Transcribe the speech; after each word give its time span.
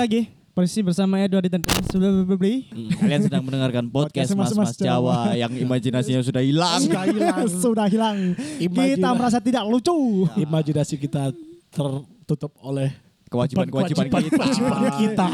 lagi 0.00 0.20
Posisi 0.50 0.82
bersama 0.82 1.14
Edward 1.16 1.46
dan 1.46 1.62
sudah 1.86 2.10
beli 2.26 2.66
Kalian 2.98 3.22
sedang 3.22 3.44
mendengarkan 3.46 3.86
podcast 3.94 4.34
Mas-Mas 4.34 4.74
Jawa. 4.74 5.30
Yang 5.32 5.62
imajinasinya 5.62 6.20
sudah 6.20 6.42
hilang. 6.42 6.80
sudah 6.82 7.04
hilang 7.06 7.46
sudah 7.68 7.86
hilang 7.86 8.18
kita 8.58 9.08
merasa 9.14 9.38
tidak 9.38 9.62
lucu 9.68 10.26
Imajinasi 10.34 10.98
kita 10.98 11.30
tertutup 11.70 12.50
oleh 12.60 12.90
Kewajiban-kewajiban 13.30 14.10
kita. 14.10 14.26
kewajiban 14.26 14.90
kita. 15.06 15.26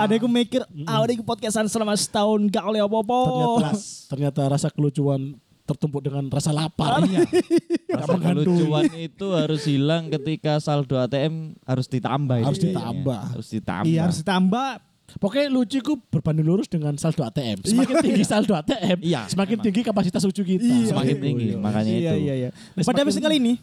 ada 0.00 0.12
yang 0.16 0.24
mikir 0.24 0.64
ah 0.88 1.04
ada 1.04 1.12
yang 1.12 1.20
podcastan 1.20 1.68
selama 1.68 1.92
setahun 1.92 2.48
gak 2.48 2.64
oleh 2.64 2.80
apa-apa 2.80 3.18
Ternyata 3.28 3.70
ternyata 4.08 4.40
rasa 4.48 4.68
kelucuan 4.72 5.36
tertumpuk 5.66 6.00
dengan 6.00 6.30
rasa 6.30 6.54
lapar. 6.54 7.02
Iya. 7.02 7.26
Gak 7.90 8.06
Rasa 8.06 8.16
kelucuan 8.16 8.86
itu 8.94 9.26
harus 9.34 9.62
hilang 9.66 10.08
ketika 10.08 10.56
saldo 10.58 10.94
ATM 10.96 11.58
harus 11.62 11.86
ditambah. 11.86 12.38
Harus 12.38 12.58
itu. 12.58 12.70
ditambah. 12.70 13.20
Harus 13.34 13.48
ditambah. 13.50 13.90
iya 13.90 14.00
harus 14.06 14.22
ditambah 14.22 14.68
Pokoknya 15.06 15.46
lucu 15.48 15.78
ku 15.80 15.94
berbanding 16.10 16.42
lurus 16.42 16.66
dengan 16.66 16.98
saldo 16.98 17.22
ATM. 17.22 17.62
Semakin 17.62 17.94
tinggi 18.02 18.26
saldo 18.26 18.58
ATM, 18.58 18.98
Iya, 19.06 19.30
semakin 19.30 19.54
emang. 19.54 19.64
tinggi 19.70 19.80
kapasitas 19.86 20.18
lucu 20.26 20.42
kita. 20.42 20.66
Iya. 20.66 20.90
Semakin 20.90 21.16
tinggi, 21.22 21.48
makanya 21.54 21.92
iya 21.94 22.10
itu. 22.10 22.22
iya 22.26 22.34
iya 22.34 22.50
Nah, 22.74 22.82
pada 22.82 23.06
episode 23.06 23.22
kali 23.22 23.38
ini 23.38 23.54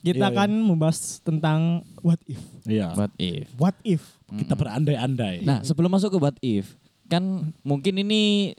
kita 0.00 0.16
Iya, 0.16 0.28
iya. 0.28 0.36
akan 0.36 0.50
membahas 0.60 0.98
tentang 1.24 1.60
what 2.04 2.20
if 2.28 2.40
Iya. 2.68 2.92
What 2.92 3.12
if? 3.16 3.46
what 3.56 3.76
if 3.80 4.02
Kita 4.28 4.52
berandai-andai. 4.54 5.40
Nah, 5.40 5.64
sebelum 5.64 5.88
masuk 5.88 6.14
ke 6.14 6.18
what 6.20 6.36
if, 6.44 6.76
kan 7.08 7.48
mungkin 7.64 7.96
ini 7.98 8.52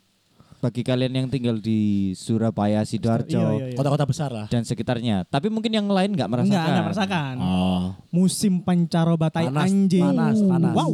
bagi 0.61 0.81
kalian 0.81 1.11
yang 1.11 1.27
tinggal 1.27 1.57
di 1.57 1.79
Surabaya, 2.13 2.85
Sidoarjo, 2.85 3.33
Iya, 3.33 3.49
iya, 3.51 3.65
iya. 3.67 3.75
kota-kota 3.75 4.05
besar 4.05 4.29
lah. 4.29 4.45
dan 4.45 4.61
sekitarnya. 4.61 5.25
Tapi 5.25 5.49
mungkin 5.49 5.73
yang 5.73 5.89
lain 5.89 6.13
nggak 6.13 6.29
merasakan. 6.29 6.53
Enggak, 6.53 6.69
enggak 6.69 6.85
merasakan. 6.85 7.35
Oh. 7.37 7.83
Musim 8.07 8.61
pancaroba 8.61 9.27
tai 9.27 9.49
Panas, 9.49 9.65
anjing. 9.65 10.05
panas, 10.05 10.37
panas. 10.39 10.73
Wow. 10.73 10.93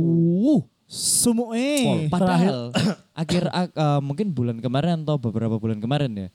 Sumo 0.88 1.52
Pol. 1.52 1.60
eh. 1.60 2.08
Padahal 2.08 2.72
akhir 3.14 3.44
ak- 3.46 3.76
eh, 3.76 4.00
mungkin 4.00 4.32
bulan 4.32 4.58
kemarin 4.58 5.04
atau 5.04 5.20
beberapa 5.20 5.60
bulan 5.60 5.78
kemarin 5.78 6.16
ya. 6.16 6.28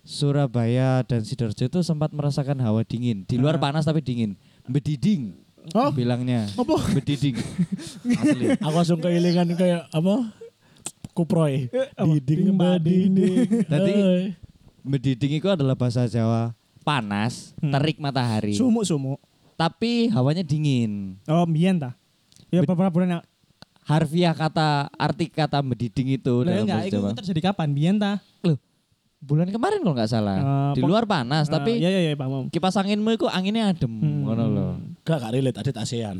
Surabaya 0.00 1.02
dan 1.02 1.20
Sidoarjo 1.20 1.66
itu 1.66 1.80
sempat 1.82 2.08
merasakan 2.10 2.62
hawa 2.62 2.80
dingin. 2.80 3.26
Di 3.26 3.34
luar 3.34 3.58
panas 3.58 3.82
tapi 3.82 3.98
dingin. 4.00 4.38
Bediding 4.64 5.34
Oh, 5.74 5.90
bilangnya. 5.90 6.46
apa? 6.54 6.78
Bediding. 6.94 7.34
Asli. 8.22 8.54
Aku 8.56 8.70
langsung 8.72 9.02
keilingan 9.02 9.50
kayak 9.52 9.90
apa? 9.90 10.30
Kuproy. 11.16 11.72
Diding 11.96 12.52
badiding. 12.52 13.64
Tadi 13.64 13.90
Hei. 13.90 14.22
bediding 14.78 15.32
itu 15.34 15.48
adalah 15.48 15.72
bahasa 15.72 16.04
Jawa 16.04 16.52
panas, 16.80 17.56
Hmm. 17.56 17.72
terik 17.72 17.96
matahari. 17.96 18.52
Sumo. 18.52 19.16
Tapi 19.56 20.06
hawanya 20.08 20.44
dingin. 20.44 21.16
Oh, 21.24 21.42
mien 21.42 21.74
ta. 21.74 21.96
Ya 22.46 22.60
beberapa 22.60 22.92
bulan 22.92 23.08
yang 23.10 23.24
Harfiah 23.82 24.30
kata 24.30 24.90
arti 24.92 25.26
kata 25.26 25.62
bediding 25.62 26.14
itu 26.14 26.42
Lah, 26.42 26.52
dalam 26.52 26.62
enggak, 26.62 26.76
bahasa 26.76 26.88
itu 26.88 26.98
Jawa. 27.00 27.10
terjadi 27.16 27.40
kapan? 27.44 27.68
Mien 27.70 27.96
ta. 27.96 28.18
Loh, 28.42 28.58
bulan 29.16 29.46
kemarin 29.46 29.78
kalau 29.80 29.94
nggak 29.94 30.10
salah. 30.10 30.36
Eh, 30.36 30.72
Di 30.74 30.82
luar 30.82 31.04
panas, 31.04 31.46
tapi 31.46 31.78
iya 31.78 31.88
iya 31.88 32.00
iya, 32.04 32.14
Pak 32.14 32.26
Mom. 32.26 32.44
kipas 32.48 32.74
anginmu 32.74 33.10
itu 33.10 33.26
anginnya 33.26 33.70
adem 33.70 33.88
Hmm. 33.88 34.22
ngono 34.22 34.44
loh. 34.44 34.72
Gak, 35.02 35.16
gak 35.20 35.32
relate, 35.32 35.56
adit 35.56 35.76
ASEAN. 35.76 36.18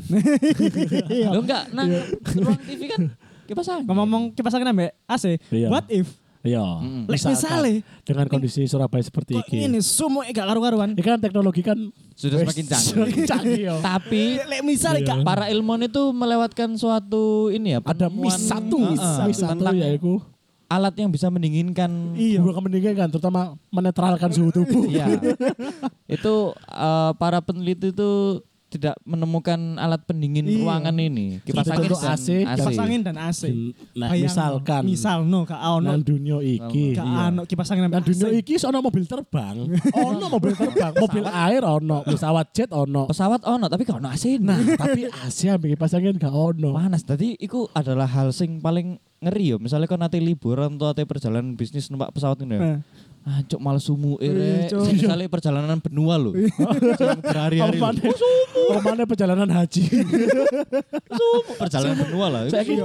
Iya. 1.11 1.27
Lo 1.29 1.39
enggak, 1.41 1.63
nah 1.69 1.85
ruang 2.33 2.59
TV 2.61 2.81
kan 2.87 3.01
kipas 3.47 3.67
angin. 3.71 3.87
Ngomong 3.87 4.23
kipas 4.35 4.53
angin 4.53 4.69
ambek 4.69 4.91
AC. 5.07 5.39
Iya. 5.49 5.67
What 5.71 5.87
if 5.89 6.07
Iya. 6.47 6.63
Mm-mm. 6.63 7.03
Lek 7.11 7.21
misale 7.27 7.73
dengan 8.07 8.25
kondisi 8.31 8.63
Surabaya 8.69 9.03
seperti 9.03 9.35
kok 9.35 9.51
ini. 9.51 9.67
ini 9.67 9.79
eh, 9.83 10.31
gak 10.31 10.47
karu-karuan. 10.47 10.95
Ini 10.95 11.03
kan 11.03 11.19
teknologi 11.19 11.59
kan 11.59 11.77
sudah 12.15 12.39
semakin 12.39 12.65
canggih. 12.67 12.93
Semakin 12.93 13.21
canggih 13.27 13.59
ya. 13.67 13.73
Tapi 13.83 14.23
Lek 14.47 14.61
misale 14.63 15.03
Iya. 15.03 15.11
gak 15.11 15.19
para 15.27 15.45
ilmuwan 15.51 15.83
itu 15.83 16.03
melewatkan 16.15 16.77
suatu 16.79 17.51
ini 17.51 17.75
ya, 17.75 17.79
Ada 17.83 18.07
mis 18.07 18.37
satu, 18.39 18.79
Heeh, 18.79 19.27
mis 19.27 19.37
satu 19.37 19.59
tentang 19.59 19.75
ya 19.75 19.91
itu. 19.91 20.23
alat 20.67 20.95
yang 20.99 21.11
bisa 21.11 21.27
mendinginkan 21.27 22.15
Iya. 22.15 22.39
Bukan 22.39 22.63
mendinginkan, 22.63 23.07
terutama 23.11 23.55
menetralkan 23.67 24.31
suhu 24.31 24.51
tubuh. 24.53 24.87
Iya. 24.87 25.19
itu 26.15 26.35
eh, 26.55 27.11
para 27.19 27.43
peneliti 27.43 27.91
itu 27.91 28.39
tidak 28.67 28.99
menemukan 29.01 29.55
alat 29.75 30.03
pendingin 30.03 30.43
Iya. 30.43 30.59
ruangan 30.59 30.95
ini. 30.97 31.39
Kipas 31.39 31.67
angin 31.67 31.87
dan 31.87 32.03
AC, 32.09 32.27
Kipas 32.43 32.77
angin 32.77 33.01
dan 33.01 33.15
AC. 33.15 33.41
Nah, 33.93 34.07
Bayang, 34.07 34.27
misalkan 34.27 34.81
misal 34.83 35.17
no 35.23 35.39
gak 35.41 35.55
ono 35.57 35.87
nang 35.87 36.03
dunia 36.03 36.37
iki. 36.39 36.91
gak 36.91 37.01
Iya. 37.01 37.23
ono 37.27 37.41
kipas 37.43 37.69
angin 37.69 37.87
Nang 37.87 38.03
AC. 38.03 38.21
iki 38.35 38.59
ono 38.59 38.77
mobil 38.81 39.03
terbang. 39.03 39.55
ono 40.03 40.25
mobil 40.27 40.51
terbang, 40.51 40.93
mobil 40.93 41.23
air 41.23 41.63
ono, 41.63 42.03
pesawat 42.03 42.51
jet 42.51 42.69
ono. 42.69 43.07
Pesawat 43.07 43.41
ono 43.41 43.65
tapi 43.65 43.81
gak 43.81 43.97
ono 43.97 44.09
AC. 44.09 44.35
Nah, 44.37 44.59
tapi 44.75 45.07
Asia 45.17 45.55
ambek 45.55 45.73
kipas 45.73 45.95
angin 45.95 46.15
gak 46.15 46.31
ono. 46.31 46.75
panas. 46.75 47.01
Tadi 47.01 47.39
itu 47.39 47.71
adalah 47.71 48.05
hal 48.05 48.29
sing 48.29 48.59
paling 48.59 48.99
ngeri 49.17 49.49
yo. 49.49 49.57
Misalnya 49.57 49.87
kau 49.87 49.95
nanti 49.95 50.19
liburan 50.19 50.75
atau 50.75 50.91
ate 50.91 51.01
perjalanan 51.01 51.55
bisnis 51.55 51.87
numpak 51.87 52.11
pesawat 52.11 52.37
ini. 52.39 52.53
ya. 52.53 52.61
Eh. 52.61 52.77
Ah, 53.27 53.43
cuk 53.43 53.59
malah 53.59 53.83
sumu 53.83 54.15
Iya, 54.23 54.71
ere. 54.71 54.87
Misalnya 54.87 55.27
perjalanan 55.27 55.83
benua 55.83 56.15
loh. 56.15 56.31
Yang 56.31 57.19
berhari-hari 57.19 57.75
loh. 57.75 57.91
Omane, 57.91 58.07
omane 58.71 59.03
perjalanan 59.03 59.49
haji. 59.51 59.83
Sumu 61.11 61.51
perjalanan 61.59 61.95
benua 61.99 62.25
lah. 62.31 62.41
Saya 62.47 62.63
ki, 62.63 62.75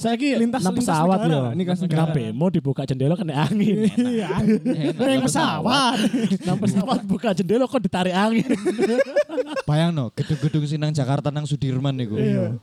saya 0.00 0.14
ki 0.16 0.40
Lintas- 0.40 0.64
nang 0.64 0.72
pesawat 0.72 1.18
yo. 1.28 1.52
lintas 1.52 1.84
negara. 1.84 2.08
Nang 2.08 2.16
bemo 2.16 2.48
dibuka 2.48 2.88
jendela 2.88 3.12
kena 3.12 3.44
angin. 3.44 3.92
Iya. 3.92 4.40
Yang 4.96 5.28
pesawat. 5.28 5.96
Nang 6.48 6.56
pesawat 6.56 7.04
buka 7.04 7.36
jendela 7.36 7.68
kok 7.68 7.84
ditarik 7.84 8.16
angin. 8.16 8.48
Bayang 9.68 9.92
no, 9.92 10.08
gedung-gedung 10.16 10.64
sing 10.64 10.80
nang 10.80 10.96
Jakarta 10.96 11.28
nang 11.28 11.44
Sudirman 11.44 11.92
niku. 11.92 12.16
Iya. 12.16 12.56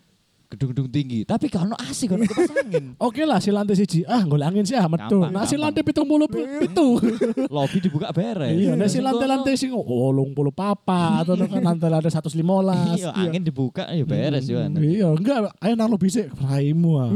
Gedung-gedung 0.47 0.88
tinggi, 0.88 1.28
tapi 1.28 1.52
ono 1.52 1.75
AC, 1.75 2.08
ono 2.08 2.24
kipas 2.30 2.52
angin. 2.56 2.96
Oke 3.03 3.28
lah 3.28 3.44
si 3.44 3.52
lantai 3.52 3.75
siji. 3.75 4.08
Ah, 4.08 4.24
golek 4.24 4.47
angin 4.47 4.63
sih 4.63 4.80
ah 4.80 4.88
metu. 4.88 5.19
Nah 5.28 5.44
si 5.44 5.59
lantai 5.59 5.84
pitung 5.84 6.08
puluh 6.08 6.24
pitu. 6.31 7.03
Lobby 7.56 7.84
dibuka 7.84 8.16
beres. 8.16 8.56
Iya, 8.56 8.80
nah 8.80 8.88
si 8.88 9.03
lantai-lantai 9.03 9.59
sing 9.59 9.75
wolong 9.75 10.31
puluh 10.31 10.56
papa 10.56 11.19
atau 11.28 11.35
kan 11.35 11.59
lantai-lantai 11.75 12.08
satu 12.08 12.31
limolas. 12.31 12.96
Iya, 12.96 13.12
angin 13.12 13.44
dibuka 13.44 13.91
ya 13.91 14.08
beres 14.08 14.47
yo. 14.47 14.63
ana. 14.63 14.80
Iya, 14.80 15.12
enggak, 15.12 15.52
ayo 15.59 15.74
nang 15.75 15.91
lo 15.91 16.00
bisa 16.00 16.24
raimu 16.31 16.96
ah. 16.96 17.12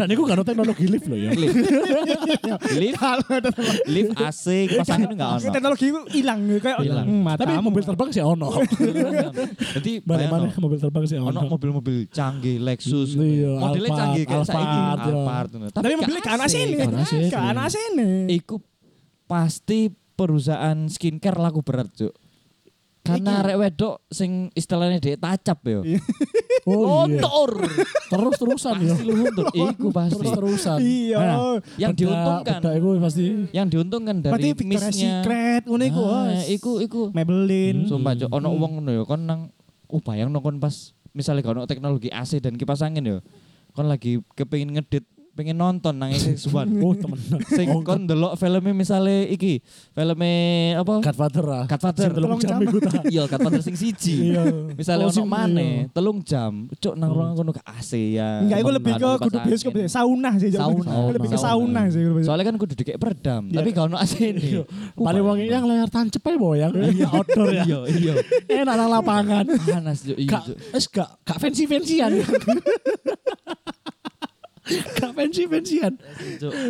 Dan 0.00 0.08
itu 0.08 0.24
gak 0.24 0.40
ada 0.40 0.44
teknologi 0.48 0.84
lift 0.88 1.04
loh 1.04 1.20
ya. 1.20 1.36
Lift. 1.36 2.96
lift, 3.92 4.12
AC, 4.16 4.44
kipas 4.72 4.88
angin 4.88 5.12
enggak 5.12 5.30
ono. 5.36 5.52
Teknologi 5.52 5.84
itu 5.92 6.00
hilang 6.16 6.40
kayak 6.58 6.78
Hilang. 6.80 7.06
Hmm, 7.06 7.28
Tapi 7.36 7.52
mobil 7.60 7.82
terbang 7.84 8.08
sih 8.08 8.24
ono. 8.24 8.48
Jadi 9.76 10.00
Balik 10.00 10.26
mana 10.32 10.48
mobil 10.56 10.78
terbang 10.80 11.04
sih 11.04 11.16
ono 11.20 11.28
ono. 11.28 11.40
mobil-mobil 11.50 12.08
canggih 12.08 12.56
Lexus. 12.70 13.18
Iya, 13.18 13.58
Modelnya 13.58 13.90
canggih 13.90 14.24
kayak 14.24 14.46
saiki 14.46 14.78
Alphard, 14.78 15.00
iya. 15.02 15.14
Alphard. 15.14 15.50
Tapi 15.74 15.92
mobilnya 15.98 16.22
ana 16.30 16.46
AC, 16.46 16.54
sini. 16.54 16.74
Gak 17.26 17.42
ana 17.42 17.66
sini. 17.66 18.10
Iku 18.30 18.62
pasti 19.26 19.90
perusahaan 20.14 20.78
skincare 20.86 21.38
laku 21.42 21.66
berat, 21.66 21.90
Cuk. 21.90 22.14
Karena 23.00 23.40
rek 23.40 23.56
wedok 23.56 24.04
sing 24.12 24.52
istilahnya 24.52 25.00
dek 25.00 25.18
tacap 25.18 25.58
yo. 25.66 25.80
Oh 26.68 27.08
iya. 27.08 27.24
Luntur. 27.24 27.56
Terus-terusan 28.12 28.74
ya. 28.84 28.92
Pasti 28.92 29.04
luntur. 29.08 29.46
Iku 29.72 29.88
pasti. 29.88 30.12
Terus-terusan. 30.20 30.78
Iya. 30.84 31.16
Nah, 31.16 31.36
yang 31.80 31.90
Bedak- 31.96 32.00
diuntungkan 32.04 32.60
bedak 32.60 32.72
itu 32.76 32.88
pasti 33.00 33.24
yang 33.50 33.66
diuntungkan 33.72 34.14
Berarti 34.20 34.36
dari 34.36 34.48
Victoria's 34.52 34.84
misnya 34.92 35.12
Secret 35.24 35.62
ngono 35.64 35.84
iku. 35.88 36.02
Ah, 36.04 36.44
iku 36.44 36.70
iku 36.84 37.00
Maybelline. 37.16 37.88
sumpah 37.88 38.12
cok 38.12 38.28
ono 38.28 38.48
wong 38.52 38.72
ngono 38.76 38.90
ya 38.92 39.02
kon 39.08 39.24
nang 39.24 39.40
uh 39.88 40.00
bayang 40.04 40.36
kon 40.36 40.60
pas 40.60 40.92
misalnya 41.12 41.42
kalau 41.42 41.66
teknologi 41.66 42.08
AC 42.10 42.38
dan 42.38 42.54
kipas 42.54 42.82
angin 42.82 43.04
ya 43.06 43.18
kon 43.74 43.86
lagi 43.86 44.18
kepengin 44.34 44.74
ngedit 44.74 45.06
pengen 45.32 45.56
nonton 45.56 45.94
nang 45.94 46.10
X1 46.10 46.50
Oh 46.80 46.92
temen. 46.92 47.16
sing 47.48 47.70
kon 47.80 48.02
delok 48.02 48.34
filmnya 48.34 48.70
misalnya 48.70 49.24
iki 49.24 49.62
filmnya 49.90 50.34
apa 50.76 51.00
Godfather 51.00 51.44
lah. 51.44 51.64
Godfather. 51.64 52.08
Telung 52.10 52.36
jam 52.36 52.58
iku 52.58 52.78
ta. 52.78 53.00
iya 53.06 53.24
Godfather 53.24 53.60
sing 53.60 53.74
siji 53.74 54.30
Iya. 54.30 54.42
misalnya 54.72 54.98
Oh, 55.02 55.12
ono 55.12 55.22
maneh 55.24 55.72
iya. 55.80 55.90
telung 55.90 56.18
jam 56.20 56.68
cok 56.68 56.94
nang 56.94 57.10
ruangan 57.10 57.34
kono 57.34 57.50
ke 57.50 57.62
AC 57.62 57.90
ya 58.12 58.40
Enggak, 58.40 58.58
itu 58.58 58.70
lebih 58.72 58.92
ke 58.94 59.08
kudu 59.20 59.38
bioskop 59.42 59.72
deh. 59.72 59.86
Sauna 59.86 60.30
sih. 60.36 60.50
Sauna. 60.50 60.92
Lebih 61.10 61.28
ke 61.28 61.38
Sauna. 61.38 61.80
sih. 61.88 62.02
soalnya 62.20 62.44
kan 62.44 62.56
kudu 62.56 62.74
dikek 62.74 62.96
peredam 62.96 63.46
Iya. 63.46 63.56
tapi 63.56 63.68
gak 63.70 63.84
ono 63.86 63.96
AC 63.96 64.14
ini 64.18 64.60
Paling 64.92 65.22
wangi 65.22 65.44
yang 65.46 65.64
layar 65.64 65.88
tancep 65.88 66.20
aja 66.20 66.36
boyang. 66.36 66.72
Iya 66.74 67.06
outdoor 67.08 67.48
ya. 67.50 67.62
iya 67.62 67.78
iya 67.88 68.14
Enak 68.60 68.74
nang 68.76 68.90
lapangan. 68.90 69.44
panas 69.46 70.04
iya 70.04 70.16
Gak, 70.20 70.42
Cuk. 70.44 70.56
es 70.70 70.84
gak, 70.86 71.08
gak 71.22 71.38
fancy 71.38 71.64
fancyan. 71.64 72.12
gak. 74.70 75.94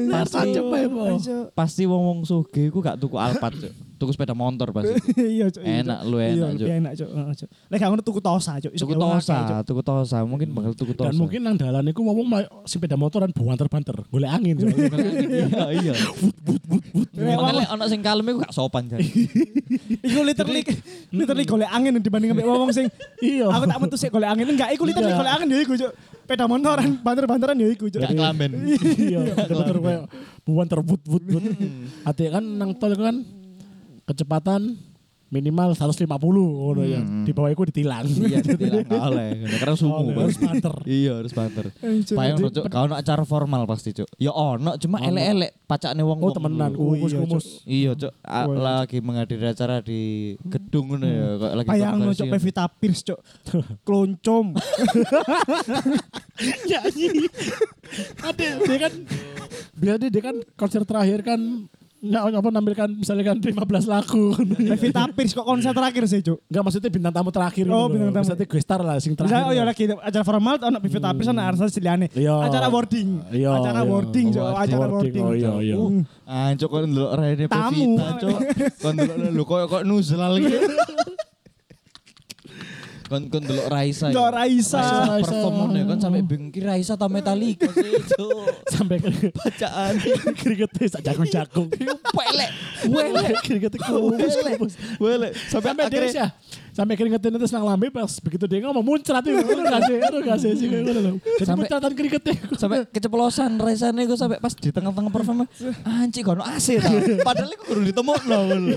Layar 0.08 0.26
pasti 0.26 0.50
pasti 1.52 1.82
wong 1.84 2.02
wong 2.08 2.20
suge 2.24 2.70
ku 2.72 2.80
gak 2.80 2.96
tuku 3.00 3.16
Alphard 3.20 3.54
cuk 3.60 3.74
tuku 4.00 4.16
sepeda 4.16 4.32
motor 4.32 4.72
pas. 4.72 4.88
Iya, 5.20 5.52
iya, 5.52 5.80
Enak, 5.84 5.98
lu 6.08 6.16
enak, 6.16 6.32
Iya, 6.32 6.44
Cuk. 6.48 6.56
lebih 6.56 6.74
enak, 6.80 6.92
Cuk. 6.96 7.08
Heeh, 7.12 7.32
Cuk. 7.36 7.48
Lek 7.68 7.76
gak 7.76 7.88
ngono 7.92 8.02
tuku 8.02 8.20
Tosa. 8.20 8.52
Iso 8.56 8.68
Tuku 8.72 8.94
Tosa, 8.96 9.36
tuku 9.60 9.82
Tosa, 9.84 10.16
mungkin 10.24 10.48
bakal 10.50 10.72
tuku 10.72 10.92
Tosa. 10.96 11.12
Dan 11.12 11.20
mungkin 11.20 11.40
nang 11.44 11.54
dalan 11.54 11.84
iku 11.86 12.00
mah 12.00 12.40
sepeda 12.64 12.96
motoran 12.96 13.28
banter-banter, 13.30 13.92
golek 14.08 14.30
angin. 14.32 14.56
soalnya. 14.56 14.88
iya 15.76 15.92
iya. 15.92 15.92
Lek 17.20 17.36
Makanya 17.36 17.66
ono 17.70 17.84
sing 17.84 18.00
kalem 18.00 18.24
iku 18.26 18.38
gak 18.40 18.54
sopan 18.54 18.88
jan. 18.88 18.98
Iku 20.06 20.20
literally 20.24 20.62
literally 21.12 21.44
golek 21.44 21.68
angin 21.68 21.98
dibanding 22.00 22.32
ambek 22.32 22.46
wong 22.46 22.72
sing 22.72 22.86
Iya. 23.20 23.50
aku 23.50 23.64
tak 23.66 23.78
metu 23.78 23.96
sik 23.98 24.10
golek 24.10 24.30
angin 24.30 24.46
enggak 24.48 24.72
iku 24.72 24.88
literally 24.88 25.12
Iya. 25.12 25.18
golek 25.18 25.32
angin 25.34 25.48
ya 25.50 25.58
iku 25.60 25.74
cuk 25.76 25.92
peda 26.24 26.44
motoran 26.46 26.88
banter-banteran 27.02 27.56
ya 27.58 27.68
iku 27.68 27.84
cuk 27.86 28.00
Gak 28.00 28.14
kelamen. 28.14 28.50
Iya, 28.96 29.20
motor 29.36 29.76
kayak 29.76 30.02
banter 30.46 30.78
but 30.80 31.00
but 31.04 31.22
but. 31.22 31.42
Ate 32.06 32.24
kan 32.30 32.44
nang 32.44 32.70
tol 32.74 32.94
kan 32.94 33.16
kecepatan 34.10 34.74
minimal 35.30 35.70
150 35.70 36.10
ngono 36.10 36.82
ya. 36.82 36.98
Di 37.22 37.30
bawah 37.30 37.48
iku 37.48 37.62
ditilang. 37.62 38.02
Iya, 38.02 38.42
ditilang 38.50 38.82
gak 38.82 39.02
oleh. 39.06 39.30
Karena 39.54 39.74
sumu. 39.78 39.94
Oh, 39.94 40.02
harus 40.18 40.36
banter. 40.36 40.74
Iya, 40.82 41.12
harus 41.22 41.30
banter. 41.30 41.64
Cuk. 41.70 42.18
Bayang 42.18 42.36
cuk, 42.42 42.66
kau 42.66 42.82
ono 42.82 42.98
acara 42.98 43.22
formal 43.22 43.62
pasti 43.64 43.94
cuk. 43.94 44.10
Ya 44.18 44.34
ono, 44.34 44.74
cuma 44.74 44.98
elek-elek 44.98 45.54
pacakne 45.70 46.02
wong. 46.02 46.18
Oh 46.18 46.34
temenan, 46.34 46.74
Oh, 46.74 46.90
iya, 46.90 46.98
kumus-kumus. 47.14 47.46
Iya, 47.62 47.90
cuk. 47.94 48.12
A- 48.20 48.42
Wah, 48.42 48.82
lagi 48.82 48.98
menghadiri 48.98 49.46
acara 49.46 49.78
di 49.78 50.34
gedung 50.42 50.90
ngono 50.90 51.06
ya, 51.06 51.26
kok 51.38 51.52
lagi 51.54 51.68
cuk 51.70 51.90
konversi. 51.94 52.26
Pevita 52.26 52.64
Pierce 52.66 53.02
cuk 53.06 53.18
kloncom 53.86 54.46
nyanyi. 56.66 57.08
Ada 58.18 58.46
dia 58.60 58.78
kan 58.80 58.92
biasanya 59.74 60.08
dia 60.08 60.22
kan 60.22 60.36
konser 60.54 60.82
terakhir 60.82 61.22
kan 61.22 61.40
nggak 62.00 62.32
apa 62.32 62.48
nampilkan 62.48 62.88
misalnya 62.96 63.24
kan 63.28 63.36
15 63.44 63.84
lagu. 63.84 64.32
Pevita 64.56 65.04
Pierce 65.12 65.36
kok 65.36 65.44
konser 65.44 65.76
terakhir 65.76 66.08
sih 66.08 66.24
cuk 66.24 66.40
Enggak 66.48 66.62
maksudnya 66.64 66.90
bintang 66.90 67.12
tamu 67.12 67.28
terakhir. 67.28 67.64
Oh, 67.68 67.92
bintang 67.92 68.08
tamu. 68.10 68.24
Maksudnya 68.24 68.46
gue 68.48 68.60
star 68.64 68.80
lah 68.80 68.96
sing 68.96 69.12
terakhir. 69.12 69.36
Misalnya, 69.36 69.48
oh 69.48 69.54
ya 69.54 69.62
lagi 69.68 69.82
acara 69.92 70.24
formal 70.24 70.54
ono 70.64 70.78
Pevita 70.80 71.12
Pierce 71.12 71.30
ana 71.30 71.42
artis 71.44 71.72
ciliane 71.76 72.06
Iya. 72.16 72.34
acara 72.40 72.66
boarding 72.72 73.08
Iya, 73.30 73.50
acara 73.52 73.80
iya. 73.84 73.88
boarding 73.88 74.26
cuk 74.32 74.40
Oh, 74.40 74.56
acara 74.56 74.86
boarding, 74.88 75.24
oh, 75.24 75.34
iya, 75.36 75.52
iya. 75.60 75.76
Hmm. 75.76 76.02
Ah, 76.24 76.50
cuk 76.56 76.68
kok 76.72 76.80
ndelok 76.88 77.10
Tamu. 77.52 77.88
Pevita, 77.96 78.06
cuk. 78.18 78.38
Kon 78.80 78.94
ndelok 78.96 79.34
lho 79.36 79.42
kok 79.44 79.60
kok 79.68 79.82
nuzlal 79.84 80.34
gitu. 80.40 80.56
Kon 83.10 83.26
kon 83.26 83.42
ndelok 83.42 83.66
Raisa. 83.66 84.06
ya. 84.08 84.30
Raisa. 84.30 84.78
Raisa. 85.10 85.26
perform 85.26 85.54
ngono 85.60 85.74
ya, 85.74 85.84
kon 85.84 85.98
sampe 85.98 86.22
bingung 86.22 86.48
ki 86.48 86.62
Raisa 86.62 86.94
ta 86.94 87.10
Metallica 87.10 87.66
sih, 87.68 87.90
cuk. 88.14 88.46
sampai 88.70 89.02
ke 89.02 89.34
Bacaan. 89.34 89.94
keringetnya 90.40 90.86
sak 90.88 91.02
jagung-jagung. 91.02 91.66
Pelek. 92.16 92.50
Wele 92.86 93.20
keringetnya 93.42 93.80
kumus 93.82 94.34
kumus. 94.38 94.74
Boleh. 94.96 95.30
Sampai 95.44 95.74
Sampai 95.74 95.84
dia 95.84 95.90
akhirnya 95.90 96.14
ya. 96.14 96.28
Sampai 96.70 96.94
keringetnya 96.94 97.34
terus 97.34 97.50
nang 97.50 97.66
lambe 97.66 97.90
pas 97.90 98.06
begitu 98.16 98.46
dia 98.46 98.62
ngomong 98.62 98.86
muncrat 98.86 99.26
itu. 99.26 99.42
Lu 99.42 99.58
gak 99.60 99.82
sih, 99.84 99.96
lu 99.98 100.18
gak 100.22 100.38
sih 100.38 100.50
sih 100.54 100.66
ngono 100.70 100.90
lho. 100.94 101.12
Jadi 101.18 101.42
Sampai- 101.42 101.66
munceratan 101.66 101.92
keringetnya. 101.92 102.34
sampai 102.54 102.78
keceplosan 102.86 103.50
Raisane 103.58 104.02
gue 104.04 104.14
sampai 104.14 104.38
pas 104.38 104.54
di 104.54 104.70
tengah-tengah 104.70 105.10
performa 105.10 105.44
anjing 105.82 106.22
kono 106.22 106.42
AC 106.42 106.76
ta 106.76 106.90
padahal 107.22 107.50
iku 107.50 107.64
kudu 107.66 107.80
ditemokno 107.88 108.38
ngono 108.46 108.76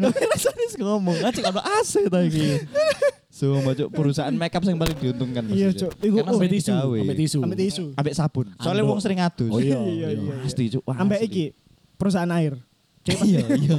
tapi 0.00 0.24
sih 0.66 0.80
ngomong 0.80 1.16
anjing 1.20 1.44
kono 1.44 1.60
AC 1.60 1.92
ta 2.08 2.18
iki 2.18 2.64
Sumpah 3.40 3.72
cuk 3.72 3.88
perusahaan 3.88 4.34
makeup 4.36 4.60
yang 4.62 4.76
paling 4.76 4.96
diuntungkan 5.00 5.42
pasti, 5.48 5.56
Iya, 5.56 5.68
Cuk. 5.72 5.92
Iku- 5.96 6.20
oh, 6.20 6.36
sering 6.36 6.52
tisu, 6.52 6.72
ambek 6.76 7.16
tisu. 7.16 7.38
ambek 7.40 7.58
tisu 7.58 7.84
Ambek 7.96 8.12
sabun. 8.12 8.46
Soalnya 8.60 8.84
wong 8.84 9.00
sering 9.00 9.16
ngadus. 9.16 9.48
Oh 9.48 9.56
iya. 9.56 9.80
Iya, 9.80 10.08
iya. 10.12 10.32
Pasti 10.44 10.68
cuk. 10.68 10.82
Wah, 10.84 10.96
ambek 11.00 11.20
iki 11.24 11.44
perusahaan 11.96 12.28
air 12.30 12.60
Iya, 13.00 13.40
iya. 13.56 13.76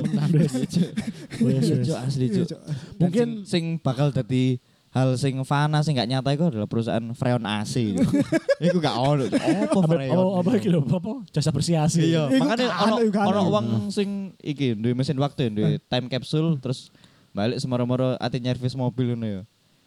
Iya, 1.37 1.95
asli 2.01 2.25
cuk. 2.33 2.49
Dan 2.49 2.57
Mungkin 2.97 3.27
sing, 3.45 3.77
bakal 3.77 4.09
jadi 4.09 4.57
hal 4.91 5.15
sing 5.15 5.39
fana 5.47 5.79
sing 5.79 5.95
gak 5.95 6.09
nyata 6.09 6.35
itu 6.35 6.43
adalah 6.43 6.67
perusahaan 6.67 7.05
Freon 7.15 7.45
AC. 7.45 7.95
Iku 8.65 8.77
gak 8.81 8.95
ono. 8.97 9.23
Apa 9.29 9.79
Freon? 9.87 10.15
oh, 10.17 10.41
apa 10.41 10.59
iki 10.59 10.67
lho, 10.67 10.83
apa 10.83 11.23
jasa 11.31 11.53
bersih 11.53 11.79
AC. 11.79 12.01
Iya, 12.01 12.27
kan, 12.33 12.59
ono 12.59 12.95
ono 13.07 13.41
uang 13.47 13.67
sing 13.87 14.35
iki 14.37 14.75
duwe 14.75 14.91
mesin 14.91 15.15
waktu 15.15 15.47
duwe 15.47 15.79
time 15.79 16.11
capsule 16.11 16.59
terus 16.59 16.91
balik 17.31 17.57
semoro-moro 17.63 18.19
ati 18.19 18.37
nyervis 18.43 18.75
mobil 18.75 19.15
ngono 19.15 19.27
ya. 19.27 19.41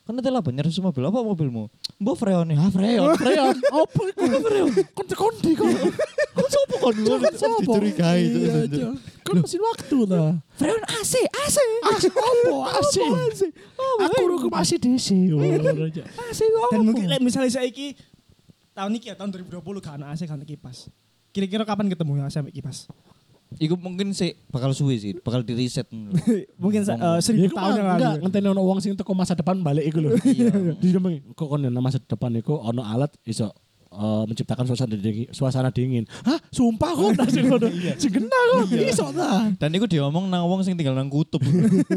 Kan 0.04 0.20
nanti 0.20 0.28
lah 0.28 0.44
nyervis 0.44 0.76
mobil 0.84 1.00
apa 1.08 1.16
mobilmu? 1.24 1.72
Mbok 1.96 2.16
Freon 2.20 2.52
ya, 2.52 2.68
Freon. 2.68 3.16
Freon, 3.24 3.56
apa 3.56 4.00
iku 4.12 4.24
Freon? 4.44 4.68
Kon 4.92 5.06
kondi 5.08 5.50
kok. 5.56 5.64
Kok 6.36 6.48
sopo 6.52 6.74
kon 6.76 6.96
ngono? 7.00 7.24
Sopo? 7.32 7.72
Dicurigai 7.72 8.20
itu. 8.28 8.38
Iya. 8.44 8.90
Kan 9.24 9.40
mesin 9.40 9.64
waktu 9.64 9.96
lah. 10.04 10.36
Freon 10.60 10.84
AC, 10.84 11.24
AC. 11.24 11.56
AC 11.88 12.04
opo 12.12 12.68
AC? 12.68 12.96
Aku 14.04 14.20
ruku 14.28 14.48
masih 14.52 14.76
DC. 14.76 15.32
AC 15.32 16.40
kok. 16.44 16.68
Dan 16.76 16.80
mungkin 16.84 17.08
misalnya 17.24 17.48
saya 17.48 17.64
iki 17.64 17.96
tahun 18.76 18.92
ini 19.00 19.08
ya 19.08 19.16
tahun 19.16 19.32
2020 19.32 19.64
kan 19.80 20.00
AC 20.04 20.28
kan 20.28 20.36
kipas. 20.44 20.92
Kira-kira 21.32 21.64
kapan 21.64 21.88
ketemu 21.88 22.20
ya 22.20 22.28
sampai 22.28 22.52
kipas? 22.52 22.92
Iku 23.58 23.74
mungkin 23.78 24.10
sih 24.10 24.34
bakal 24.50 24.74
suwe 24.74 24.98
sih, 24.98 25.14
bakal 25.22 25.46
di 25.46 25.54
reset. 25.54 25.86
mungkin 26.62 26.82
eh, 26.82 27.18
seribu 27.22 27.52
Iku 27.52 27.56
tahun 27.56 27.72
yang 27.78 27.88
enggak 27.94 28.12
lalu. 28.18 28.22
ngenteni 28.26 28.48
ono 28.50 28.62
wong 28.66 28.78
sing 28.82 28.92
teko 28.98 29.12
masa 29.14 29.38
depan 29.38 29.62
balik 29.62 29.84
iku 29.86 29.98
lho. 30.02 30.10
Iya. 30.26 30.50
Di 30.82 30.90
kok 31.34 31.46
kon 31.46 31.62
nang 31.62 31.82
masa 31.82 32.02
depan 32.02 32.34
iku 32.38 32.58
ono 32.58 32.82
alat 32.82 33.14
iso 33.24 33.50
eh, 33.94 34.22
menciptakan 34.26 34.64
suasana 34.66 34.94
dingin, 34.94 35.26
suasana 35.30 35.70
dingin. 35.70 36.04
Hah, 36.26 36.38
sumpah 36.50 36.90
kok 36.92 37.14
sing 37.34 37.46
ngono. 37.46 37.66
Sing 37.96 38.10
kena 38.10 38.34
kok 38.34 38.74
iso 38.74 39.08
ta. 39.14 39.48
Dan 39.54 39.70
iku 39.72 39.86
diomong 39.86 40.26
nang 40.26 40.44
wong 40.50 40.66
sing 40.66 40.74
tinggal 40.74 40.98
nang 40.98 41.06
kutub. 41.06 41.40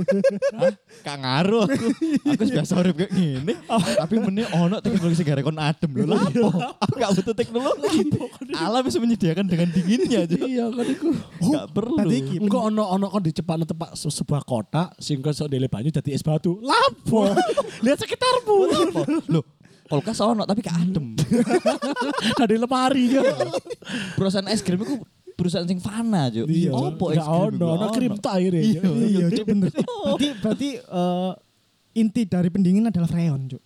Hah? 0.57 0.71
Kak 1.01 1.17
ngaruh 1.17 1.65
aku. 1.65 1.88
Aku 2.29 2.41
wis 2.45 2.51
biasa 2.53 2.73
urip 2.79 2.95
kayak 2.97 3.11
gini. 3.11 3.53
Tapi 3.97 4.15
meneh 4.21 4.45
ono 4.53 4.77
teknologi 4.79 5.17
sing 5.17 5.27
kon 5.27 5.57
adem 5.57 5.89
lho. 5.94 6.05
Lapo? 6.05 6.47
Aku 6.79 6.94
gak 6.97 7.11
butuh 7.17 7.35
teknologi. 7.35 8.00
Alam 8.53 8.81
bisa 8.85 8.97
menyediakan 9.01 9.45
dengan 9.50 9.67
dinginnya 9.73 10.23
aja. 10.23 10.38
Iya 10.38 10.65
kan 10.69 10.85
iku. 10.85 11.09
Gak 11.51 11.65
perlu. 11.73 11.97
Iki 12.07 12.41
Engko 12.41 12.69
ono 12.69 12.83
ono 12.88 13.05
kon 13.09 13.23
dicepakno 13.23 13.65
tempat 13.65 13.97
se- 13.97 14.13
sebuah 14.13 14.43
kota 14.45 14.93
sing 14.97 15.19
kok 15.19 15.33
sok 15.33 15.50
dele 15.50 15.67
banyu 15.67 15.89
dadi 15.89 16.13
es 16.13 16.21
batu. 16.21 16.59
Lapo? 16.61 17.29
Lihat 17.85 17.97
sekitarmu. 18.01 18.55
Apa? 18.67 19.01
Loh, 19.29 19.43
kulkas 19.88 20.19
ono 20.19 20.44
tapi 20.44 20.60
gak 20.62 20.78
adem. 20.78 21.16
Dari 22.39 22.56
lemari 22.60 23.16
ya. 23.16 23.24
Perusahaan 24.19 24.48
es 24.51 24.62
krim 24.62 24.84
itu 24.84 25.00
perusahaan 25.38 25.66
sing 25.69 25.80
fana, 25.80 26.28
Cuk. 26.34 26.48
Iya. 26.50 26.72
Opo 26.75 27.13
es 27.13 27.22
krim? 27.22 27.57
ono, 27.57 27.68
ono 27.78 27.88
krim 27.94 28.13
tok 28.19 28.34
akhirnya. 28.36 28.62
Iya. 28.62 28.81
Iya, 28.84 29.25
Cuk, 29.31 29.45
bener. 29.48 29.69
Berarti 30.06 30.28
berarti 30.44 30.69
eh, 30.81 31.31
inti 31.98 32.22
dari 32.28 32.50
pendingin 32.51 32.89
adalah 32.89 33.07
freon, 33.07 33.48
Cuk. 33.48 33.63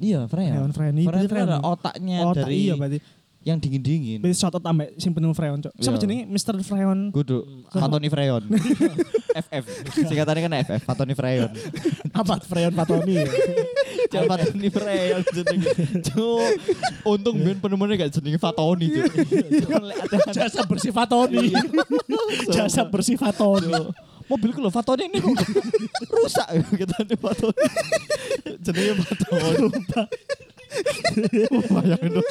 Iya, 0.00 0.24
Freon. 0.32 0.72
Freon, 0.72 0.72
Freon. 0.72 0.94
Freon 1.04 1.24
itu 1.28 1.28
Freon. 1.28 1.44
adalah 1.44 1.62
otaknya 1.76 2.18
Otak, 2.24 2.48
dari 2.48 2.54
iya 2.56 2.72
berarti. 2.72 2.98
Yang 3.40 3.56
dingin-dingin. 3.56 4.20
Berarti 4.20 4.36
shot 4.36 4.52
out 4.52 4.60
ambek 4.62 5.00
sing 5.00 5.16
penuh 5.16 5.32
freon, 5.32 5.64
Cuk. 5.64 5.72
Siapa 5.80 5.96
Iya. 5.96 6.02
jenenge 6.04 6.24
Mr. 6.28 6.54
Freon? 6.60 7.08
Kudu 7.08 7.64
Fatoni 7.72 8.12
Freon. 8.12 8.44
FF. 9.32 9.64
Singkatannya 10.08 10.40
kan 10.44 10.52
FF, 10.60 10.80
Fatoni 10.84 11.14
Freon. 11.16 11.48
Amat 12.12 12.44
Freon 12.44 12.76
Patoni. 12.76 13.16
ya. 13.16 13.24
Jangan 14.12 14.26
Fatoni 14.28 14.68
Freon 14.68 15.22
jenenge. 15.32 15.72
Cuk, 16.04 16.52
untung 17.08 17.36
ben 17.40 17.56
penemunya 17.56 17.96
gak 17.96 18.12
jenenge 18.12 18.36
Fatoni, 18.36 18.86
Cuk. 18.92 19.08
Cuk, 19.32 19.70
lek 19.88 19.98
ada 20.04 20.16
Jasa 20.36 20.60
bersih 20.68 20.92
Fatoni. 20.92 21.48
Jasa 22.52 22.82
bersih 22.84 23.16
Fatoni. 23.16 23.72
mobilku 24.30 24.62
lho 24.62 24.70
Fatoni 24.70 25.10
ini 25.10 25.18
kok 25.18 25.32
rusak 26.12 26.46
nih 26.54 27.16
Fatoni. 27.16 27.64
Jenenge 28.62 28.92
Fatoni. 29.00 29.80
Bayangin 31.66 32.10
dong. 32.14 32.28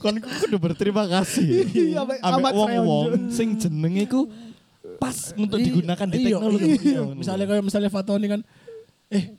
Kon 0.00 0.16
ku 0.16 0.28
kudu 0.28 0.56
berterima 0.56 1.04
kasih. 1.06 1.68
Iya, 1.92 2.00
ambek- 2.02 2.56
wong-wong 2.56 3.28
sing 3.28 3.54
jenenge 3.54 4.08
ku 4.08 4.26
pas 4.96 5.32
untuk 5.34 5.56
digunakan 5.56 6.06
di 6.08 6.16
Iya, 6.18 6.26
teknologi. 6.34 6.72
iya. 6.82 7.00
Misalnya 7.06 7.44
kayak 7.46 7.62
misalnya 7.62 7.88
Fatoni 7.88 8.26
kan 8.26 8.40
eh 9.08 9.36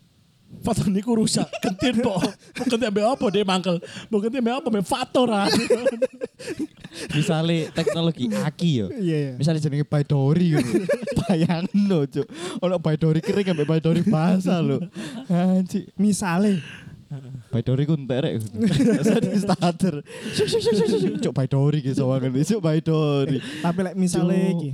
Fatoni 0.62 1.00
ku 1.00 1.16
rusak, 1.16 1.48
kentin 1.58 1.98
po. 2.00 2.20
Mau 2.20 2.66
ganti 2.68 2.84
ambil 2.84 3.06
apa 3.10 3.26
dia 3.28 3.42
mangkel. 3.42 3.80
Mau 4.08 4.20
ganti 4.20 4.38
ambil 4.38 4.60
apa? 4.60 4.68
Ambil 4.68 4.84
Fator 4.84 5.28
ah. 5.32 5.48
Misalnya 7.16 7.72
teknologi 7.72 8.28
aki 8.28 8.70
yo. 8.76 8.88
Iya, 8.92 9.18
iya. 9.18 9.32
Misalnya 9.34 9.64
jenenge 9.64 9.88
Baidori 9.88 10.60
gitu. 10.60 10.84
Bayangin 11.24 11.88
lho, 11.88 12.04
Cuk. 12.06 12.28
Ono 12.60 12.76
Baidori 12.78 13.20
kering 13.20 13.56
ambek 13.56 13.66
Baidori 13.66 14.04
basah 14.04 14.60
lho. 14.60 14.84
Anjir. 15.26 15.88
Misale 15.96 16.60
Baidori 17.52 17.84
ku 17.86 17.94
enterek. 17.94 18.40
Biasa 18.56 19.20
di 19.24 19.38
starter. 19.38 19.96
Cuk 21.22 21.34
Baidori 21.36 21.80
ki 21.84 21.92
sawangan 21.94 22.32
isuk 22.36 22.64
Baidori. 22.64 23.38
tapi 23.62 23.80
lek 23.84 23.96
misale 24.00 24.34
Cuk. 24.34 24.52
iki. 24.58 24.72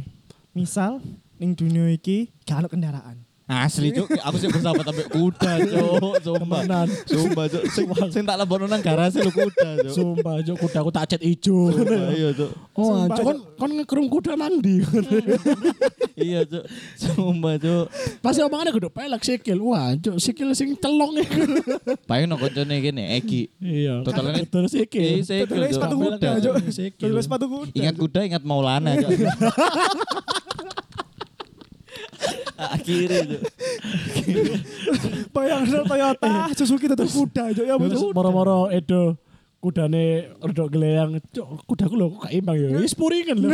Misal 0.54 1.02
ning 1.38 1.54
dunia 1.54 1.86
iki 1.92 2.32
gak 2.46 2.66
ono 2.66 2.68
kendaraan. 2.72 3.27
Asli 3.48 3.96
cuk, 3.96 4.12
aku 4.12 4.36
sih 4.38 4.52
bersahabat 4.52 4.84
sampai 4.84 5.08
kuda 5.08 5.52
cuk, 5.64 6.14
sumpah. 6.20 6.60
Temenan. 6.68 6.88
Sumpah 7.08 7.46
cuk, 7.48 7.64
sing, 7.72 7.86
sing 8.12 8.24
tak 8.28 8.36
lebokno 8.38 8.68
nang 8.68 8.84
garasi 8.84 9.24
lu 9.24 9.32
kuda 9.32 9.88
cuk. 9.88 9.94
Sumpah, 9.96 10.44
Cuk, 10.44 10.60
kuda 10.60 10.78
aku 10.84 10.92
tak 10.92 11.16
cat 11.16 11.22
ijo. 11.24 11.72
Iya 12.12 12.36
cuk. 12.36 12.52
Oh, 12.76 13.08
Cuk, 13.08 13.24
kon 13.24 13.38
kon 13.56 13.72
ngekrung 13.80 14.12
kuda 14.12 14.36
nang 14.36 14.60
ndi? 14.60 14.84
Iya 16.20 16.44
cuk. 16.44 16.64
Sumpah 17.00 17.56
cuk. 17.56 17.86
Pasti 18.20 18.44
omongannya 18.44 18.76
kudu 18.76 18.92
pelek 18.92 19.24
sikil. 19.24 19.64
Wah, 19.64 19.96
Cuk, 19.96 20.20
sikil 20.20 20.52
sing 20.52 20.76
telong 20.76 21.16
iku. 21.16 21.40
Paling 22.04 22.28
no 22.28 22.36
koncone 22.36 22.84
kene 22.84 23.16
Egi. 23.16 23.48
Iya. 23.64 24.04
Totalnya- 24.04 24.44
terus 24.44 24.76
sikil. 24.76 25.24
Iya, 25.24 25.48
Cuk. 25.48 25.72
sepatu 25.72 25.96
kuda, 25.96 26.30
Cuk. 26.44 26.56
sikil. 26.68 27.16
Tulis 27.16 27.24
sepatu 27.24 27.48
kuda. 27.48 27.72
Ingat 27.72 27.96
kuda, 27.96 28.20
ingat 28.28 28.44
Maulana 28.44 28.92
cuk. 29.00 29.08
Akhirnya 32.76 33.22
cuk. 33.30 33.42
Bayangno 35.34 35.86
Toyota, 35.86 36.50
Suzuki 36.58 36.90
tetep 36.90 37.08
kuda, 37.10 37.54
Cuk. 37.54 37.66
Ya 37.66 37.76
moro-moro 38.14 38.70
Edo 38.74 39.18
kudane 39.62 40.34
rada 40.42 40.66
geleyang. 40.70 41.22
Kudaku 41.66 41.96
lho 41.98 42.08
kok 42.18 42.32
imbang 42.34 42.58
ya. 42.58 42.70
Wis 42.78 42.94
puringan 42.98 43.38
lho. 43.38 43.50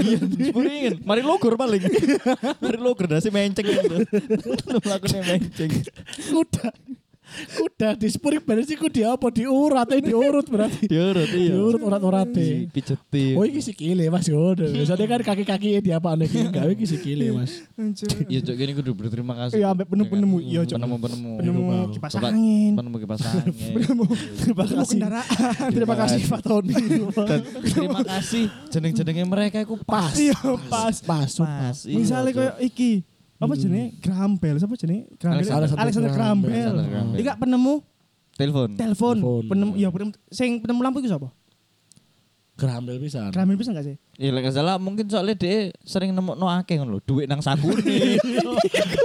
Puringin, 0.52 1.04
mari 1.04 1.22
logur 1.24 1.56
paling. 1.56 1.84
mari 2.64 2.78
logur 2.80 3.08
dasi 3.08 3.32
menceng. 3.32 3.68
Lu 3.68 4.78
melakukan 4.84 5.24
menceng. 5.32 5.72
kuda. 6.32 6.72
Kuda 7.34 7.90
di 7.96 8.08
spuring 8.08 8.40
bener 8.40 8.64
sih 8.64 8.76
kuda 8.76 9.14
apa 9.14 9.28
diurat 9.28 9.88
eh 9.90 10.00
diurut 10.00 10.46
berarti. 10.46 10.86
Diurut 10.86 11.30
iya. 11.30 11.52
Diurut 11.52 11.82
urat-urate. 11.82 12.70
Pijetin. 12.70 13.34
Oh 13.34 13.44
iki 13.44 13.60
sikile 13.60 14.06
Mas 14.08 14.26
ngono. 14.26 14.66
Biasanya 14.76 15.06
kan 15.08 15.22
kaki-kaki 15.26 15.80
di 15.80 15.90
apa 15.90 16.14
nih 16.14 16.30
gawe 16.48 16.72
iki 16.72 16.86
sikile 16.86 17.32
Mas. 17.32 17.52
Iya 18.26 18.40
cok, 18.42 18.56
gini 18.56 18.72
kudu 18.74 18.92
berterima 18.94 19.34
kasih. 19.36 19.60
Iya, 19.60 19.70
sampai 19.70 19.86
penemu-penemu. 19.86 20.38
Iya, 20.40 20.62
Cuk. 20.64 20.76
Penemu-penemu. 20.76 21.32
Penemu 21.36 21.62
kipas 21.92 22.12
Bapak- 22.14 22.32
angin. 22.32 22.72
Penemu 22.74 22.96
kipas 22.98 23.20
angin. 23.28 23.72
Penemu 23.74 24.04
Terima 24.34 24.64
penemu 24.64 24.80
kasih. 24.80 24.96
kendaraan. 24.96 25.70
Terima 25.70 25.96
kasih 25.96 26.22
Pak 26.26 26.42
Tony. 26.42 26.74
Terima 27.64 28.02
kasih 28.04 28.44
jeneng-jenengnya 28.70 29.26
mereka 29.26 29.58
itu 29.60 29.76
pas. 29.84 30.14
Iya, 30.16 30.38
pas. 30.68 30.96
Pas. 31.00 31.32
Pas. 31.34 31.78
iya, 31.84 31.96
Misalnya 31.96 32.32
kayak 32.32 32.56
iki 32.62 32.92
apa 33.44 33.56
jenenge? 33.60 33.86
Graham 34.00 34.32
Bell 34.40 34.56
siapa 34.58 34.76
jenenge? 34.80 35.04
Graham 35.20 35.36
Bell 35.40 35.52
Alexander 35.52 35.82
Alexander 35.84 36.12
Graham 36.12 36.38
Graham 36.42 36.74
Bell 36.74 36.74
Graham 37.22 37.40
penemu? 37.40 37.76
Telepon. 38.34 38.70
telepon. 38.74 39.18
Penemu 39.46 39.72
ya 39.78 39.94
penemu. 39.94 40.12
Sing 40.34 40.58
penemu 40.58 40.80
lampu 40.82 41.00
itu 41.06 41.10
siapa? 41.14 41.30
Gerambel 42.54 43.02
pisan. 43.02 43.34
Graham 43.34 43.50
Bell 43.50 43.58
bisa 43.58 43.74
gak 43.74 43.86
sih? 43.86 43.98
Iya, 44.22 44.30
lek 44.30 44.46
salah 44.54 44.78
mungkin 44.78 45.10
soalnya 45.10 45.34
dia 45.34 45.74
sering 45.82 46.14
nemu 46.14 46.38
no 46.38 46.46
akeh 46.46 46.78
ngono 46.78 46.98
lho, 46.98 47.00
duit 47.02 47.26
nang 47.26 47.42
saku. 47.42 47.74
nih. 47.82 48.18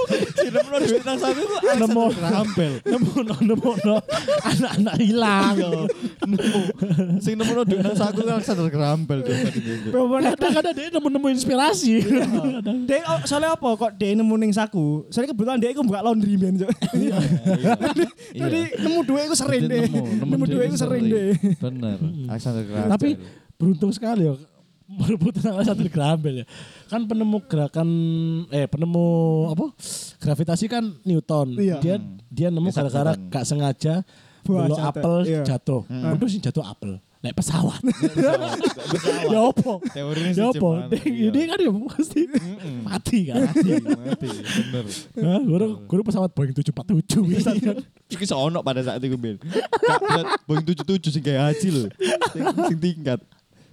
Si 0.09 0.17
nemu 0.51 0.69
no 0.69 0.79
duit 0.81 1.03
nang 1.05 1.19
saku 1.19 1.41
itu 1.45 1.57
Nemu 1.79 2.03
Rampel. 2.17 2.73
nemu 2.85 3.13
no 3.25 3.35
nemu 3.41 3.71
no 3.85 3.97
anak-anak 4.45 4.97
hilang. 4.99 5.57
Nemu. 6.25 6.61
Sing 7.23 7.35
nemu 7.37 7.53
no 7.53 7.63
duit 7.65 7.81
nang 7.85 7.97
saku 7.97 8.21
kan 8.25 8.41
Alexander 8.41 8.69
Rampel 8.73 9.19
tuh 9.23 9.35
tadi 9.35 9.61
gitu. 9.61 9.89
Kadang-kadang 9.95 10.75
dia 10.75 10.87
nemu-nemu 10.93 11.27
inspirasi. 11.35 11.95
Dek 12.89 13.03
oh, 13.07 13.21
soalnya 13.25 13.55
apa 13.55 13.69
kok 13.77 13.93
dia 13.97 14.17
nemu 14.17 14.35
ning 14.39 14.53
saku 14.53 15.05
soalnya 15.09 15.31
kebetulan 15.35 15.59
dia 15.61 15.71
iku 15.73 15.83
buka 15.85 16.01
laundry 16.03 16.35
men 16.35 16.57
Cuk. 16.59 16.71
jadi 18.33 18.61
nemu 18.81 19.01
duit 19.05 19.23
iku 19.29 19.37
sering 19.37 19.65
deh 19.69 19.85
nemu 20.23 20.45
duit 20.49 20.67
iku 20.73 20.79
sering 20.79 21.05
deh 21.07 21.33
Bener. 21.61 21.99
Alexander 22.29 22.63
Graham. 22.65 22.89
Tapi 22.91 23.09
beruntung 23.59 23.91
sekali 23.91 24.27
ya 24.29 24.35
merebut 24.99 25.37
tentang 25.37 25.61
Alexander 25.61 25.89
Graham 25.93 26.19
Bell 26.25 26.37
ya. 26.43 26.47
Kan 26.89 27.05
penemu 27.05 27.39
gerakan 27.45 27.89
eh 28.49 28.65
penemu 28.65 29.07
apa? 29.53 29.67
Gravitasi 30.17 30.65
kan 30.67 30.85
Newton. 31.05 31.61
Iya. 31.61 31.77
Dia 31.85 31.97
dia 32.33 32.49
nemu 32.49 32.73
gara-gara 32.73 33.13
gak 33.29 33.45
sengaja 33.45 34.01
Buah, 34.49 34.89
apel 34.89 35.29
Iya. 35.29 35.43
jatuh. 35.45 35.85
Untung 35.85 36.29
sih 36.31 36.41
jatuh 36.41 36.65
apel. 36.65 36.97
Naik 37.19 37.35
pesawat. 37.35 37.83
ya 39.35 39.43
opo? 39.43 39.83
Teorinya 39.91 40.31
sih 40.31 40.39
Ya 40.39 40.55
opo? 40.55 40.79
cuman, 40.79 40.87
iya. 41.03 41.29
Ini 41.35 41.41
kan 41.51 41.59
ya 41.59 41.71
pasti 41.91 42.21
mati 42.87 43.19
kan. 43.27 43.43
mati, 43.43 43.71
mati, 43.83 44.29
bener. 44.71 44.85
Hah, 45.19 45.41
guru 45.43 45.67
guru 45.85 46.01
pesawat 46.07 46.31
Boeing 46.31 46.55
747 46.55 47.27
bisa 47.27 47.51
kan. 47.59 47.77
Iki 48.07 48.25
pada 48.63 48.81
saat 48.87 49.03
itu 49.03 49.19
Ben. 49.19 49.35
Boeing 50.47 50.63
77 50.63 51.11
sing 51.11 51.23
kayak 51.27 51.53
haji 51.53 51.69
lho. 51.75 51.85
Sing 52.71 52.79
tingkat. 52.79 53.19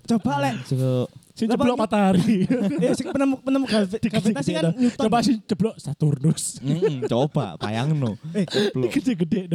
Coba 0.08 0.32
lek 0.42 0.56
Cuk. 0.66 1.08
Si 1.36 1.44
Lah, 1.44 1.52
jeblok 1.52 1.76
matahari. 1.76 2.48
ya 2.80 2.96
sing 2.96 3.12
penemu 3.12 3.36
penemu 3.38 3.66
gravi- 3.66 4.00
gravitasi 4.00 4.52
kan 4.56 4.72
Newton 4.72 5.04
Coba 5.04 5.18
si 5.20 5.36
jeblok 5.42 5.76
Saturnus. 5.76 6.64
Mm, 6.64 7.04
coba 7.06 7.60
bayangno. 7.60 8.16
eh. 8.32 8.48
Gede-gede 8.88 9.52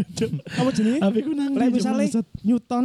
apa 0.50 0.68
jenenge 0.70 1.00
Tapi 1.00 1.18
ku 1.20 1.32
nang 1.32 1.56
lek 1.56 1.72
Cuk, 2.12 2.26
Newton 2.42 2.84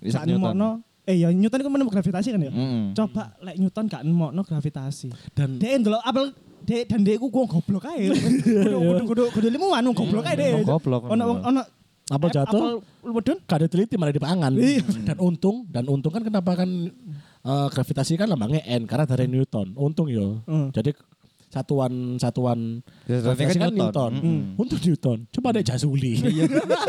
Isaac 0.00 0.24
Newton. 0.24 0.78
eh 1.02 1.16
ya 1.16 1.28
Newton 1.28 1.58
itu 1.58 1.70
menemu 1.70 1.90
gravitasi 1.90 2.28
kan 2.30 2.40
ya 2.40 2.52
Mm. 2.52 2.94
coba 2.94 3.34
lek 3.40 3.56
Newton 3.56 3.84
gak 3.88 4.02
nemokno 4.04 4.40
gravitasi 4.40 5.10
Dan 5.34 5.58
dia 5.58 5.74
ndelok 5.74 6.04
apel 6.04 6.30
dia 6.60 6.84
dan 6.84 7.00
dia 7.00 7.16
ku 7.16 7.26
gua 7.26 7.48
goblok 7.48 7.88
ae 7.88 8.12
kudu 8.14 8.78
kudu 8.78 9.02
kudu 9.08 9.22
kudu 9.32 9.46
limuan 9.48 9.82
goblok 9.90 10.22
ae 10.24 10.36
deh 10.36 10.50
Wong 10.54 10.68
goblok. 10.70 11.02
ono 11.08 11.24
ono 11.42 11.60
apel 12.10 12.28
eh, 12.28 12.34
jatuh, 12.34 12.62
apel 12.82 13.10
medun 13.14 13.38
gak 13.46 13.58
ada 13.62 13.68
teliti 13.70 13.94
malah 13.94 14.10
dipangan. 14.10 14.50
Iya. 14.58 14.82
Dan 15.06 15.16
untung, 15.22 15.64
dan 15.70 15.86
untung 15.86 16.10
kan 16.10 16.26
kenapa 16.26 16.58
kan 16.58 16.70
eh, 17.46 17.66
gravitasi 17.70 18.18
kan 18.18 18.26
lambangnya 18.26 18.66
N 18.66 18.84
karena 18.90 19.06
dari 19.06 19.30
Newton. 19.30 19.78
Untung 19.78 20.10
yo. 20.10 20.42
Hmm. 20.44 20.74
Jadi 20.74 20.90
satuan 21.50 22.14
satuan 22.22 22.78
Gravitasi 23.10 23.26
gravitasi 23.26 23.58
kan 23.58 23.62
kan 23.62 23.74
Newton. 23.74 24.12
Newton. 24.14 24.30
Mm. 24.54 24.60
Untung 24.62 24.80
Newton. 24.86 25.18
Coba 25.34 25.48
deh 25.54 25.64
Jasuli. 25.66 26.14
Iya. 26.22 26.44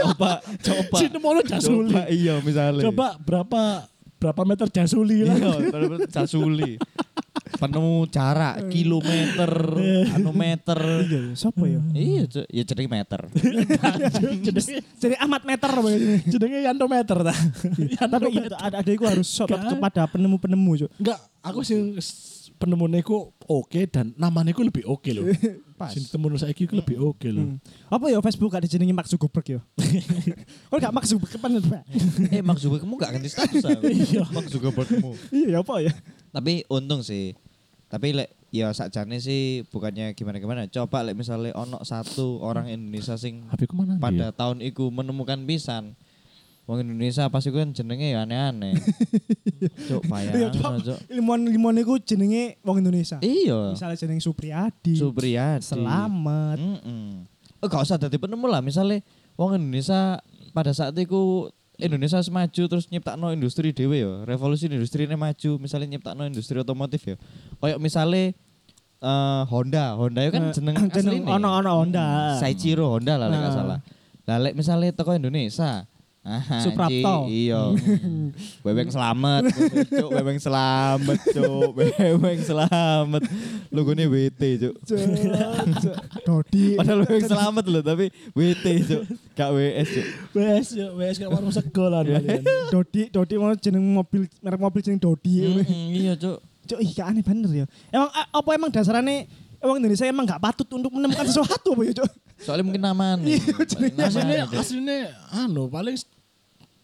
Coba, 0.06 0.32
coba. 0.42 0.98
Jasuli. 1.51 1.90
Coba 1.94 2.01
iya 2.10 2.36
misalnya. 2.42 2.84
Coba 2.86 3.08
berapa 3.22 3.62
berapa 4.22 4.42
meter 4.46 4.70
Jasuli 4.70 5.25
lah. 5.25 5.34
Iya, 5.34 5.74
bener-bener 5.74 6.06
Sasuli. 6.08 6.78
Penemu 7.51 8.06
jarak 8.08 8.70
kilometer, 8.70 9.51
anu 10.13 10.32
meter. 10.32 10.80
iya 11.04 11.22
siapa 11.34 11.62
ya 11.63 11.82
Iya, 11.94 12.24
Cuk. 12.25 12.46
ya 12.48 12.63
jadi 12.63 12.84
meter. 12.86 13.22
Jadi 15.01 15.16
Ahmad 15.18 15.42
meter 15.44 15.70
jenenge 16.25 16.60
Yantometer 16.63 17.18
ta. 17.22 17.34
tapi 18.01 18.30
iya 18.34 18.50
ada 18.50 18.82
ada 18.82 18.90
iku 18.90 19.06
harus 19.06 19.30
Gak. 19.30 19.78
kepada 19.78 20.01
penemu-penemu 20.08 20.72
Cuk. 20.80 20.92
Enggak, 20.98 21.20
aku 21.42 21.60
sih 21.62 21.78
penemunya 22.58 23.01
iku 23.01 23.30
oke 23.44 23.82
dan 23.90 24.13
namanya 24.16 24.54
iku 24.54 24.62
lebih 24.62 24.86
oke 24.86 25.10
loh. 25.12 25.25
Pas. 25.81 25.97
Sing 25.97 26.05
temu 26.05 26.29
saiki 26.38 26.69
iku 26.69 26.77
lebih 26.77 27.01
oke 27.01 27.25
loh. 27.33 27.41
Hmm. 27.41 27.57
Apa 27.89 28.13
ya 28.13 28.21
Facebook 28.21 28.53
gak 28.53 28.69
dijenengi 28.69 28.93
Mark 28.93 29.09
Zuckerberg 29.09 29.57
ya? 29.57 29.59
Kok 30.69 30.77
gak 30.77 30.93
Mark 30.93 31.09
Zuckerberg 31.09 31.41
kan 31.41 31.57
Pak? 31.57 31.83
eh, 32.38 32.41
Mark 32.45 32.61
Zuckerberg 32.61 33.01
gak 33.01 33.11
ganti 33.17 33.29
status 33.33 33.65
ah. 33.65 33.81
Iya. 33.89 34.29
Mark 34.29 34.45
Zuckerbergmu. 34.45 35.11
Iya 35.33 35.65
apa 35.65 35.81
ya? 35.81 35.89
Tapi 36.29 36.69
untung 36.69 37.01
sih. 37.01 37.33
Tapi 37.89 38.13
lek 38.13 38.29
ya 38.53 38.69
sakjane 38.77 39.17
sih 39.17 39.65
bukannya 39.73 40.13
gimana-gimana. 40.13 40.69
Coba 40.69 41.01
lek 41.01 41.17
misalnya 41.17 41.57
ono 41.57 41.81
satu 41.81 42.45
orang 42.45 42.69
Indonesia 42.69 43.17
sing 43.17 43.50
pada 43.97 44.29
tahun 44.29 44.61
iku 44.61 44.93
menemukan 44.93 45.41
pisan. 45.50 45.97
Wong 46.72 46.80
Indonesia 46.82 47.28
pasti 47.28 47.51
kan 47.51 47.75
jenenge 47.75 48.08
ya 48.08 48.24
aneh-aneh. 48.24 48.72
Cuk, 49.92 50.08
Iya, 50.08 50.48
Cuk. 50.48 50.63
bayang 50.63 50.80
Cuk. 50.80 50.98
Ilmuwan-ilmuwan 51.06 51.75
iku 51.78 52.00
jenenge 52.00 52.56
wong 52.62 52.80
Indonesia. 52.80 53.20
Iya. 53.20 53.75
Misalnya 53.75 54.00
jeneng 54.00 54.24
Supriyadi, 54.24 54.96
Supriyadi. 54.96 55.68
Selamat. 55.68 56.56
Mm 56.58 57.28
Oh, 57.60 57.68
gak 57.68 57.84
usah 57.84 58.00
dadi 58.00 58.16
penemu 58.16 58.48
lah. 58.48 58.58
Misalnya 58.58 59.04
wong 59.36 59.54
Indonesia 59.54 60.18
pada 60.50 60.72
saat 60.72 60.96
itu 60.96 61.46
Indonesia 61.75 62.18
maju 62.24 62.63
terus 62.63 62.88
nyiptakno 62.88 63.30
industri 63.30 63.70
dhewe 63.70 64.00
ya. 64.00 64.24
Revolusi 64.24 64.66
industri 64.66 65.04
ini 65.04 65.13
maju, 65.13 65.60
misalnya 65.60 65.92
nyiptakno 65.92 66.24
industri 66.24 66.56
otomotif 66.56 67.04
ya. 67.04 67.20
Kayak 67.58 67.78
misalnya 67.78 68.34
eh, 68.98 69.42
Honda, 69.46 69.94
Honda 69.94 70.24
itu 70.24 70.32
kan 70.32 70.44
Eh, 70.48 70.54
jeneng 70.56 70.75
jeneng 70.88 71.22
asline. 71.22 71.36
ono-ono 71.38 71.72
Honda. 71.75 72.06
Saichiro 72.40 72.88
Honda 72.88 73.20
lah 73.20 73.28
Nah. 73.28 73.51
salah. 73.51 73.80
Lah 74.24 74.38
lek 74.40 74.54
misalnya 74.54 74.90
teko 74.90 75.13
Indonesia 75.13 75.86
Ah, 76.22 76.62
Suprapto. 76.62 77.25
Iya. 77.25 77.74
Bebeng 78.66 78.94
selamat. 78.94 79.42
Cuk, 79.90 80.10
bebeng 80.13 80.38
selamat, 80.38 81.18
cuk. 81.28 81.74
Bebeng 81.82 82.40
selamat. 82.40 83.22
Logone 83.74 84.06
WT, 84.06 84.42
cuk. 84.62 84.75
Cuk, 84.86 85.01
cuk. 85.82 85.96
Dodi. 86.22 86.78
Padahal 86.78 87.01
bebeng 87.01 87.25
selamat 87.25 87.66
loh, 87.66 87.82
tapi 87.82 88.13
WT, 88.32 88.66
cuk. 88.86 89.01
Gak 89.34 89.50
WS, 89.50 89.88
cuk. 89.90 90.08
Wes, 90.38 90.68
yo, 90.78 90.86
wes 90.94 91.18
kayak 91.18 91.34
warung 91.34 91.50
sekolah. 91.50 92.06
Dodi, 92.70 93.10
Dodi 93.10 93.34
mau 93.36 93.58
jeneng 93.58 93.82
mobil 93.82 94.30
merek 94.40 94.62
mobil 94.62 94.86
jeneng 94.86 95.01
Dodi. 95.01 95.42
Iya, 95.90 96.13
cuk. 96.16 96.38
Cuk, 96.70 96.80
ih 96.80 96.90
gak 96.94 97.08
aneh 97.10 97.25
bener 97.25 97.50
ya. 97.51 97.66
Emang 97.90 98.13
a- 98.13 98.30
apa 98.30 98.50
emang 98.54 98.70
dasarnya 98.70 99.25
emang 99.58 99.82
Indonesia 99.82 100.06
emang 100.06 100.30
gak 100.30 100.38
patut 100.40 100.70
untuk 100.70 100.94
menemukan 100.94 101.25
sesuatu 101.25 101.74
apa 101.74 101.82
ya, 101.82 101.94
Cuk? 101.98 102.12
Soalnya 102.41 102.65
mungkin 102.65 102.83
aman. 102.83 103.17
Iya, 103.21 103.38
Aslinya 104.01 104.45
aslinya 104.51 105.00
anu 105.31 105.65
paling 105.65 105.95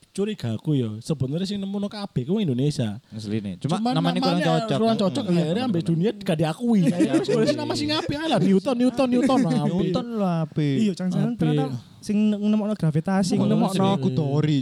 curiga 0.10 0.58
aku 0.58 0.74
ya 0.74 0.90
sebenarnya 0.98 1.46
sing 1.46 1.62
nemu 1.62 1.78
no 1.78 1.86
kabeh 1.86 2.26
ku 2.26 2.42
Indonesia. 2.42 2.98
Asline. 3.14 3.62
Cuma, 3.62 3.78
Cuman 3.78 3.94
namanya 3.94 4.18
kurang 4.18 4.42
cocok. 4.42 4.78
Kurang 4.82 4.98
cocok 4.98 5.24
Mm. 5.24 5.38
akhirnya 5.38 5.64
ambil 5.70 5.82
dunia 5.86 6.10
gak 6.18 6.38
diakui. 6.38 6.82
Ya 6.90 7.22
sebenarnya 7.22 7.54
sih 7.54 7.60
nama 7.62 7.74
sing 7.78 7.90
apik 7.94 8.18
lah 8.18 8.40
Newton 8.42 8.76
Newton 8.82 9.08
Newton 9.14 9.40
apik. 9.46 9.70
Newton 9.70 10.08
lah 10.18 10.36
ape. 10.50 10.70
Iya, 10.82 10.92
jangan-jangan 10.98 11.30
Apik. 11.30 11.38
ternyata 11.38 11.66
sing 12.02 12.18
nemokno 12.34 12.74
gravitasi, 12.74 13.30
sing 13.30 13.40
nemokno 13.42 13.88
Kudori. 14.02 14.58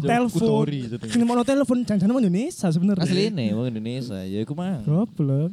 telepon, 0.00 0.64
sing 1.04 1.20
nemokno 1.20 1.42
telepon, 1.44 1.76
jangan-jangan 1.84 2.16
Indonesia 2.16 2.66
sebenarnya. 2.72 3.04
Asline 3.04 3.44
wong 3.52 3.66
Indonesia. 3.68 4.24
Ya 4.24 4.38
iku 4.40 4.56
mah. 4.56 4.80
Goblok. 4.88 5.52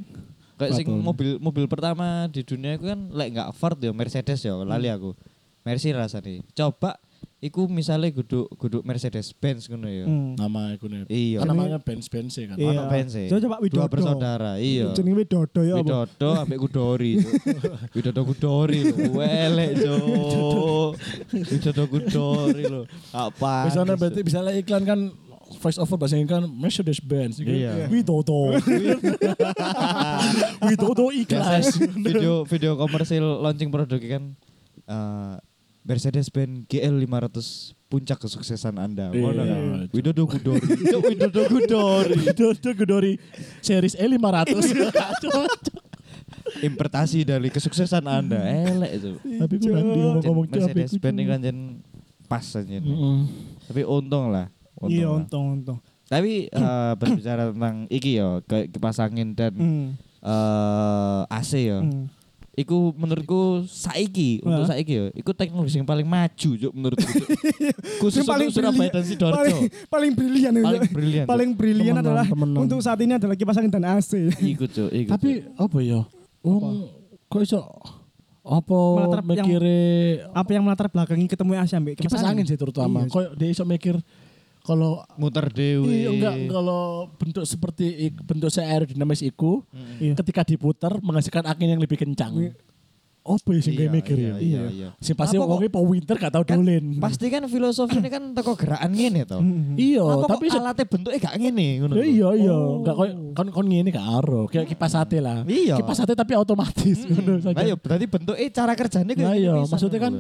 Kayak 0.60 0.76
sing 0.76 0.88
mobil 0.92 1.40
mobil 1.40 1.66
pertama 1.72 2.28
di 2.28 2.44
dunia 2.44 2.76
itu 2.76 2.92
kan 2.92 3.00
lek 3.16 3.32
nggak 3.32 3.50
Ford 3.56 3.80
ya 3.80 3.96
Mercedes 3.96 4.44
ya 4.44 4.60
lali 4.60 4.92
aku. 4.92 5.16
Mercy 5.64 5.96
rasanya. 5.96 6.44
Coba 6.52 7.00
iku 7.40 7.72
misalnya 7.72 8.12
guduk 8.12 8.52
guduk 8.60 8.84
Mercedes 8.84 9.32
Benz 9.32 9.72
ngono 9.72 9.88
ya. 9.88 10.04
Hmm. 10.04 10.36
Nama 10.36 10.76
iku 10.76 10.92
nih. 10.92 11.08
Iya. 11.08 11.38
Kan 11.44 11.48
namanya 11.56 11.80
Benz 11.80 12.12
Benz 12.12 12.36
kan. 12.36 12.60
Iya. 12.60 12.68
Ono 12.76 12.84
Benz 12.92 13.12
e. 13.16 13.32
Coba 13.32 13.40
Dua 13.40 13.58
Widodo. 13.64 13.88
bersaudara. 13.88 14.52
Iya. 14.60 14.92
Jenenge 14.92 15.16
Widodo 15.24 15.62
ya 15.64 15.74
apa? 15.80 15.84
Widodo 15.84 16.30
ambek 16.44 16.60
Kudori. 16.60 17.14
Widodo 17.96 18.22
Kudori 18.28 18.80
lho. 18.92 18.96
Welek, 19.16 19.72
Cuk. 19.80 20.92
Widodo 21.32 21.84
Kudori 21.88 22.64
lho. 22.68 22.82
Apa? 23.16 23.72
Misalnya 23.72 23.96
berarti 23.96 24.22
misalnya 24.28 24.54
iklan 24.60 24.84
kan 24.84 25.00
voice 25.58 25.82
over 25.82 25.98
bahasa 25.98 26.14
Inggris 26.20 26.38
kan 26.38 26.46
Mercedes 26.46 27.02
Benz. 27.02 27.42
Iya. 27.42 27.90
Widodo. 27.90 28.54
Widodo 30.62 31.06
iklan. 31.26 31.62
video 32.06 32.46
video 32.46 32.78
komersil 32.78 33.26
launching 33.42 33.74
produk 33.74 33.98
kan 33.98 34.24
eh, 34.86 35.36
Mercedes-Benz 35.80 36.70
GL 36.70 36.96
500 37.02 37.74
puncak 37.90 38.22
kesuksesan 38.22 38.78
Anda. 38.78 39.10
Iya. 39.10 39.22
Ngono 39.26 39.42
kan? 39.42 39.62
Widodo 39.90 40.24
Kudori. 40.30 40.62
Cuk, 40.94 41.02
Widodo 41.10 41.42
Kudori. 41.50 42.14
Widodo 42.30 42.70
Kudori 42.78 43.14
series 43.66 43.98
E 43.98 44.06
E500. 44.06 44.54
Importasi 46.60 47.26
dari 47.26 47.50
kesuksesan 47.50 48.06
Anda. 48.06 48.38
Elek 48.44 48.92
itu. 49.02 49.12
Tapi 49.18 49.54
ngomong-ngomong 49.66 50.46
apa 50.46 50.58
Mercedes-Benz 50.62 51.18
ini 51.18 51.24
itu. 51.26 51.32
kan 51.34 51.40
jen 51.42 51.60
pas 52.30 52.46
aja. 52.46 52.78
Mm-mm. 52.78 53.26
Tapi 53.66 53.82
untung 53.88 54.30
lah. 54.30 54.54
Untung 54.80 54.92
Iya, 54.92 55.06
lah. 55.06 55.18
untung 55.18 55.46
untung. 55.54 55.78
Tapi 56.06 56.48
eh, 56.48 56.94
berbicara 56.96 57.52
tentang 57.52 57.86
iki 57.88 58.18
kayak 58.44 58.68
kipas 58.70 58.98
angin 58.98 59.32
dan 59.32 59.54
Hmm. 59.54 59.88
eh, 60.20 61.22
AC 61.30 61.52
ya. 61.62 61.80
Hmm. 61.80 62.08
Iku 62.52 62.92
menurutku 62.92 63.64
saiki 63.64 64.44
untuk 64.44 64.68
Hah? 64.68 64.76
saiki 64.76 64.92
ya, 64.92 65.06
iku 65.14 65.32
teknologi 65.32 65.72
yang 65.74 65.88
paling 65.88 66.04
maju 66.04 66.50
Cuk, 66.52 66.74
menurutku. 66.74 67.08
Khusus 68.04 68.20
Yang 68.20 68.28
paling 68.28 68.48
untuk 68.50 68.60
Surabaya 68.60 68.90
dan 68.92 69.04
Sidoarjo. 69.06 69.38
Paling, 69.38 69.58
paling 69.88 70.12
brilian 70.12 70.52
ya. 70.52 70.64
Paling 70.66 70.84
brilian. 70.90 71.26
Paling 71.26 71.50
brilian 71.54 71.94
Temenan, 71.94 72.04
adalah 72.04 72.26
temenan. 72.26 72.60
untuk 72.60 72.80
saat 72.80 73.00
ini 73.00 73.16
adalah 73.16 73.32
kipas 73.34 73.56
angin 73.56 73.72
dan 73.72 73.86
AC. 73.90 74.12
Iku 74.36 74.68
Cuk, 74.68 74.92
iku. 74.92 75.08
Tapi 75.10 75.30
apa 75.50 75.78
ya? 75.80 76.04
Wong 76.42 76.92
kok 77.28 77.40
iso 77.40 77.64
apa 78.42 78.76
Melatar- 78.98 79.22
yang- 79.22 79.46
mikire 79.46 79.80
Apa 80.34 80.50
yang 80.50 80.64
melatar 80.64 80.88
belakangi 80.90 81.26
ketemu 81.28 81.52
AC 81.56 81.72
ambek 81.74 81.94
kipas 81.96 82.24
angin 82.24 82.44
sih 82.44 82.56
terutama. 82.56 82.98
Iya. 83.02 83.08
Kok 83.08 83.24
dia 83.36 83.48
iso 83.48 83.64
mikir 83.64 83.96
kalau 84.70 85.02
muter 85.18 85.50
dewe. 85.50 85.90
Iya 85.90 86.10
enggak 86.14 86.36
kalau 86.54 87.10
bentuk 87.18 87.44
seperti 87.50 88.14
bentuk 88.22 88.54
aerodinamis 88.54 89.26
iku 89.26 89.66
Iya. 89.98 90.14
ketika 90.22 90.46
diputar 90.46 91.02
menghasilkan 91.02 91.50
angin 91.50 91.74
yang 91.74 91.82
lebih 91.82 91.98
kencang. 91.98 92.54
Apa 93.20 93.52
ya 93.52 93.62
sing 93.62 93.76
Iya, 93.76 93.80
kayak 93.86 93.92
mikir 93.94 94.18
iya, 94.18 94.26
ya? 94.26 94.36
iya, 94.40 94.62
iya. 94.72 94.90
Sing 94.98 95.14
pasti 95.14 95.38
wongnya 95.38 95.70
po 95.70 95.84
winter 95.86 96.18
gak 96.18 96.34
tau 96.34 96.42
Kan 96.42 96.64
dolen. 96.64 96.98
Pasti 96.98 97.28
kan 97.30 97.46
filosofi 97.46 98.00
ini 98.00 98.10
kan 98.10 98.34
teko 98.34 98.58
gerakan 98.58 98.90
ngene 98.90 99.22
to. 99.28 99.38
Hmm. 99.38 99.76
Iya, 99.78 100.02
tapi 100.26 100.50
kok 100.50 100.58
alatnya 100.58 100.86
bentuknya 100.88 101.20
gak 101.20 101.36
ngene 101.38 101.68
ngono. 101.84 101.94
Ya 102.00 102.06
iya 102.10 102.30
iya, 102.40 102.56
Oh. 102.56 102.82
enggak 102.82 102.96
kon 102.96 103.10
kon 103.36 103.48
kon 103.54 103.66
ngene 103.70 103.90
gak 103.92 104.08
aro. 104.08 104.48
Kayak 104.50 104.72
kipas 104.72 104.98
sate 104.98 105.20
lah. 105.22 105.46
Iya. 105.46 105.78
Kipas 105.78 106.00
sate 106.02 106.16
tapi 106.16 106.34
otomatis 106.34 107.06
ngono 107.06 107.38
saja. 107.44 107.60
Iya, 107.60 107.76
berarti 107.78 108.06
bentuknya 108.08 108.48
cara 108.50 108.74
kerjanya 108.74 109.14
kayak 109.14 109.30
Nah 109.30 109.36
iya, 109.38 109.54
maksudnya 109.68 110.00
kan 110.00 110.14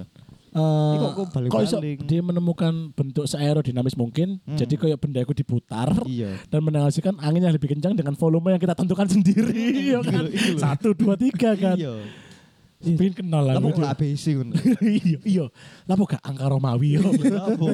eh, 0.49 0.91
Ini 0.91 0.97
kok- 0.99 1.13
kok 1.15 1.27
kok 1.47 1.61
iso 1.61 1.77
dia 1.79 2.21
menemukan 2.21 2.73
bentuk 2.91 3.25
seaerodinamis 3.25 3.93
mungkin, 3.93 4.41
Hmm. 4.41 4.55
jadi 4.55 4.73
kayak 4.75 4.97
benda 4.97 5.19
itu 5.19 5.33
diputar 5.35 5.93
Iya. 6.03 6.41
dan 6.45 6.59
menghasilkan 6.59 7.15
angin 7.17 7.41
yang 7.41 7.53
lebih 7.53 7.69
kencang 7.69 7.93
dengan 7.93 8.13
volume 8.13 8.49
yang 8.49 8.59
kita 8.59 8.73
tentukan 8.73 9.05
sendiri, 9.15 9.93
ya 9.93 10.01
kan? 10.01 10.25
Satu, 10.55 10.91
dua, 10.91 11.13
tiga 11.13 11.53
kan. 11.53 11.75
Iya. 11.75 11.93
Pengen 12.79 13.11
kenal 13.13 13.43
lah. 13.43 13.53
Lah 13.53 13.61
kok 13.61 13.69
gitu. 13.69 13.81
gak 13.83 13.91
ABC 13.93 14.23
ngono. 14.33 14.53
Iya, 15.03 15.19
iya. 15.21 15.45
Lah 15.83 15.93
kok 15.93 16.07
gak 16.09 16.23
angka 16.23 16.45
Romawi 16.47 16.95
yo. 16.95 17.11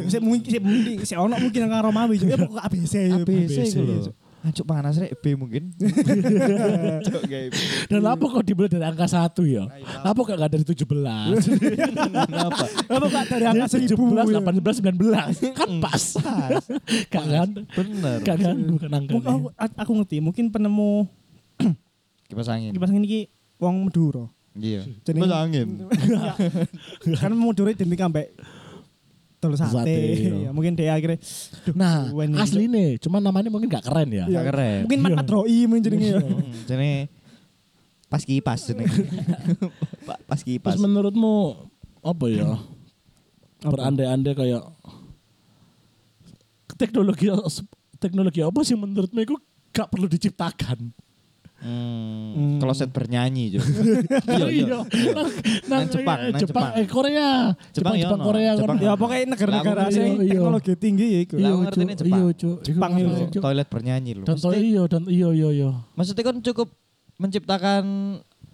Saya 0.10 0.18
mungkin 0.20 0.50
saya 0.50 0.62
mungkin 0.66 0.96
saya 1.06 1.20
ono 1.22 1.38
mungkin 1.38 1.60
yang 1.62 1.70
karo 1.70 1.94
Romawi 1.94 2.16
juga. 2.18 2.42
Pokok 2.42 2.58
ABC. 2.60 2.94
ABC 3.14 3.58
ABC, 3.62 3.78
iya. 3.78 4.12
Ancuk 4.46 4.62
panas 4.64 5.02
rek 5.02 5.18
B 5.18 5.34
mungkin. 5.34 5.74
Gawe. 7.26 7.48
Dan 7.90 8.02
apa 8.06 8.22
kok 8.22 8.46
dimulai 8.46 8.70
dari 8.70 8.86
angka 8.86 9.10
satu 9.10 9.42
ya? 9.42 9.66
Apa 10.06 10.22
kok 10.22 10.38
gak 10.38 10.54
dari 10.54 10.62
17? 10.62 10.86
Kenapa? 12.30 12.66
Apa 12.86 13.06
kok 13.10 13.26
dari 13.26 13.46
angka 13.50 13.66
Dia 13.74 13.90
1000 13.90 13.98
17, 13.98 14.30
ya? 14.30 14.40
18, 14.46 15.42
19. 15.42 15.50
Kan 15.58 15.72
pas. 15.82 16.04
Gak 17.10 17.26
kan? 17.26 17.50
Bener. 17.58 18.18
Gak 18.22 18.38
kan? 18.38 18.56
Bukan 18.70 18.90
angka. 18.94 19.12
Mungkin 19.18 19.30
aku, 19.34 19.48
aku 19.58 19.92
ngerti, 19.98 20.18
mungkin 20.22 20.46
penemu 20.54 21.10
Kipas 22.30 22.50
angin. 22.50 22.70
kipas 22.70 22.90
angin 22.94 23.06
iki 23.06 23.22
wong 23.58 23.90
Madura. 23.90 24.30
Iya. 24.54 24.86
Jadi- 25.02 25.18
Kipas 25.18 25.34
angin. 25.34 25.68
kan 27.18 27.34
Madura 27.34 27.74
identik 27.74 27.98
ambek 27.98 28.30
tol 29.46 29.54
sate. 29.56 29.72
Sate, 29.78 29.94
iya. 29.94 30.34
Ya, 30.46 30.50
mungkin 30.50 30.74
dia 30.74 30.98
akhirnya 30.98 31.22
duh, 31.66 31.74
Nah, 31.78 32.10
asli 32.42 32.66
nih, 32.66 32.98
cuman 32.98 33.22
namanya 33.22 33.54
mungkin 33.54 33.70
gak 33.70 33.86
keren 33.86 34.10
ya. 34.10 34.26
Iya. 34.26 34.42
Gak 34.42 34.46
keren. 34.50 34.80
Mungkin 34.90 35.00
Mat 35.00 35.10
Iya. 35.14 35.18
Matroi 35.22 35.60
mungkin 35.70 35.84
jenenge 35.86 36.08
ya. 36.10 36.20
Hmm, 36.20 36.42
Jene 36.66 36.92
pas 38.10 38.22
kipas. 38.26 38.62
Pak 40.08 40.18
pas 40.26 40.40
kipas. 40.42 40.74
Terus 40.74 40.82
menurutmu 40.82 41.36
apa 42.02 42.26
ya? 42.30 42.58
Berandai-andai 43.66 44.34
kayak 44.34 44.64
teknologi 46.76 47.32
teknologi 47.98 48.40
apa 48.44 48.60
sih 48.62 48.76
menurutmu 48.76 49.20
itu 49.22 49.36
gak 49.72 49.90
perlu 49.92 50.10
diciptakan? 50.10 50.92
Hmm, 51.56 52.60
kloset 52.60 52.92
bernyanyi 52.92 53.58
juga. 53.58 53.66
Iya. 54.46 54.86
Nang, 54.86 55.30
Nang 55.66 55.84
Jepang, 55.90 56.20
nang 56.20 56.38
Jepang, 56.38 56.70
Jepang. 56.70 56.72
eh 56.78 56.86
Korea, 56.86 57.30
Jepang 57.74 57.96
Jepang, 57.96 57.96
ya 57.96 58.06
Jepang. 58.06 58.22
Korea, 58.22 58.52
Jepang. 58.54 58.78
Ya 58.78 58.94
pokoknya 58.94 59.26
negara-negara 59.34 59.82
sing 59.90 60.12
iya. 60.22 60.32
teknologi 60.38 60.74
tinggi 60.78 61.06
ya 61.08 61.20
iku. 61.26 61.36
Iya, 61.40 61.52
ngerti. 61.56 61.80
Jepang. 61.96 62.22
Iya. 62.22 62.52
Jepang 62.62 62.92
Iya, 62.96 63.08
itu. 63.32 63.40
Toilet 63.42 63.68
bernyanyi 63.72 64.12
loh. 64.20 64.26
Dan 64.28 64.38
toilet 64.38 64.62
iya 64.62 64.84
dan 64.86 65.04
iya 65.10 65.30
iya 65.32 65.50
iya. 65.50 65.72
Maksudnya 65.98 66.24
kan 66.28 66.36
cukup 66.44 66.68
menciptakan 67.16 67.84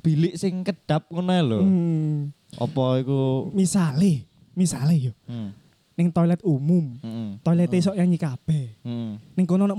bilik 0.02 0.34
sing 0.38 0.62
kedap 0.64 1.10
ngono 1.10 1.32
ae 1.34 1.42
lho. 1.44 1.60
Hmm. 1.62 2.18
Apa 2.58 3.02
iku? 3.02 3.52
Misale, 3.52 4.26
misale 4.56 4.96
yo. 4.98 5.14
Hmm. 5.28 5.52
Ning 6.00 6.10
toilet 6.16 6.40
umum, 6.42 6.96
Heeh. 7.04 7.30
toilet 7.44 7.70
esok 7.76 7.98
nyanyi 8.00 8.18
kabeh. 8.18 8.66
Heeh. 8.82 9.12
Ning 9.36 9.46
kono 9.46 9.68
ono 9.68 9.76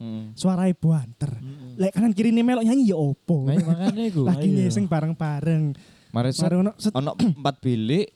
bilik, 0.00 0.08
Heeh. 0.08 0.24
suarae 0.32 0.72
banter. 0.72 1.28
Lek 1.76 1.92
kanan 1.92 2.16
kiri 2.16 2.32
nih 2.32 2.40
melok 2.40 2.64
nyanyi 2.64 2.88
ya 2.88 2.96
opo. 2.96 3.44
Nah, 3.44 3.60
makane 3.60 4.02
iku. 4.08 4.24
Lagi 4.24 4.48
iya. 4.48 4.66
ngeseng 4.66 4.88
bareng-bareng. 4.88 5.76
Mari 6.10 6.30
ono 6.56 6.72
ono 6.74 7.10
empat 7.14 7.54
bilik 7.60 8.10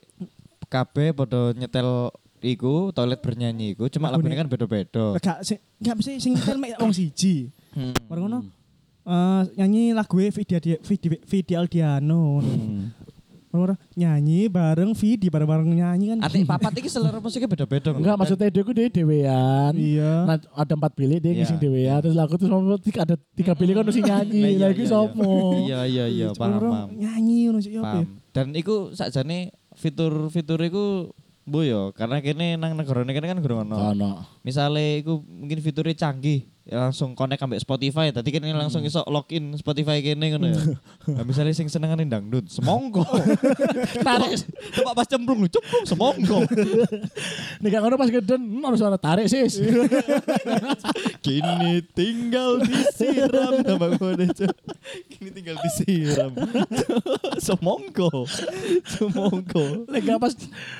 kabeh 0.67 1.13
padha 1.13 1.53
nyetel 1.53 2.11
iku 2.43 2.91
toilet 2.91 3.21
bernyanyi 3.21 3.77
iku 3.77 3.87
cuma 3.87 4.09
lagune 4.11 4.35
kan 4.35 4.49
beda-beda. 4.49 5.15
gak 5.21 5.45
sing 5.45 5.61
gak 5.79 5.95
mesti 5.95 6.19
sing 6.19 6.33
nyetel 6.35 6.57
mek 6.57 6.75
wong 6.81 6.91
siji. 6.91 7.53
Hmm. 7.71 7.93
Mari 8.09 8.19
ngono 8.19 8.39
eh, 9.05 9.41
nyanyi 9.61 9.93
lagu 9.93 10.17
Vidi 10.17 10.57
Vidi 10.81 11.07
Vidi 11.21 11.53
Aldiano. 11.53 12.41
Hmm. 12.41 12.91
Ngono, 13.55 13.75
nyanyi 13.95 14.51
bareng 14.51 14.91
Vidi 14.93 15.27
bareng-bareng 15.31 15.67
nyanyi 15.71 16.05
kan. 16.13 16.17
Atik 16.27 16.43
papat 16.43 16.73
iki 16.77 16.89
selera 16.91 17.17
musiknya 17.17 17.47
beda-beda. 17.47 17.95
Enggak 17.95 18.15
maksudnya 18.19 18.47
dia 18.51 18.63
dia 18.63 18.87
dewean. 18.91 19.73
Iya. 19.73 20.13
Nah, 20.27 20.37
ada 20.53 20.73
empat 20.75 20.91
bilik 20.93 21.19
dia 21.23 21.31
Iya. 21.31 21.39
ngisi 21.43 21.55
dewean 21.57 21.99
terus 22.03 22.15
lagu 22.15 22.35
terus 22.35 22.51
sama 22.51 22.75
tiga 22.77 22.99
ada 23.07 23.15
tiga 23.33 23.53
bilik 23.55 23.73
kan 23.79 23.83
mesti 23.87 24.01
Nah, 24.03 24.09
nyanyi. 24.21 24.41
iya, 24.43 24.67
Lagi 24.67 24.83
iya, 24.83 24.91
sopo? 24.91 25.31
Iya 25.55 25.79
iya 25.87 26.05
iya 26.05 26.27
paham 26.35 26.59
paham. 26.59 26.87
Nyanyi 26.93 27.35
ngono 27.47 27.59
sih 27.63 27.71
ya 27.73 27.81
ya? 27.81 28.03
Dan 28.35 28.51
iku 28.51 28.91
sakjane 28.91 29.55
fitur-fitur 29.73 30.59
iku 30.67 31.09
Bu 31.45 31.61
yo, 31.61 31.93
karena 31.93 32.25
kene 32.25 32.57
nang 32.57 32.73
negara 32.73 33.05
kene 33.05 33.21
kan 33.21 33.37
gurung 33.37 33.69
ono. 33.69 33.93
Ono. 33.93 34.11
Misale 34.41 35.05
iku 35.05 35.21
mungkin 35.21 35.61
fiturnya 35.61 35.93
canggih, 35.93 36.49
ya 36.65 36.89
langsung 36.89 37.13
connect 37.13 37.45
ambek 37.45 37.61
Spotify. 37.61 38.09
Tadi 38.09 38.33
kene 38.33 38.49
langsung 38.57 38.81
iso 38.81 39.05
login 39.05 39.53
Spotify 39.55 40.01
kene 40.01 40.33
ngono 40.33 40.49
ya. 40.49 40.61
Nah, 41.05 41.21
misalnya 41.21 41.53
sing 41.53 41.69
senengane 41.69 42.01
dangdut, 42.09 42.49
semongko. 42.49 43.05
Tarik. 44.05 44.41
Coba 44.73 44.97
pas 44.97 45.05
cemplung, 45.05 45.45
cemplung 45.45 45.85
semongko. 45.85 46.49
Nih 47.61 47.69
kan 47.69 47.85
ono 47.85 47.93
pas 47.93 48.09
geden 48.09 48.41
hmm, 48.41 48.65
harus 48.65 48.81
suara 48.81 48.97
tarik 48.97 49.29
sis. 49.29 49.61
Kini 51.21 51.85
tinggal 51.93 52.57
disiram 52.65 53.61
nama 53.61 53.93
gue 53.93 54.25
Kini 55.13 55.29
tinggal 55.29 55.61
disiram. 55.61 56.33
semongko. 57.37 58.25
Semongko. 58.89 59.85
Lega 59.85 60.17
pas 60.17 60.33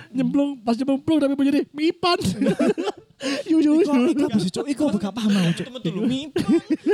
nyemplung 0.10 0.58
pas 0.66 0.74
nyemplung 0.74 1.22
tapi 1.22 1.38
menjadi 1.38 1.70
mipan. 1.70 2.18
Yu 3.48 3.64
Iku 3.64 3.80
yu. 3.96 4.12
iku 4.12 4.24
apa 4.28 4.38
sih 4.44 4.52
cuk? 4.52 4.66
Iku 4.68 4.82
apa 4.92 4.98
gak 5.08 5.16
paham 5.16 5.32
aku 5.32 5.52
cuk. 5.64 5.66
Temen 5.72 6.04
mimpi. 6.04 6.44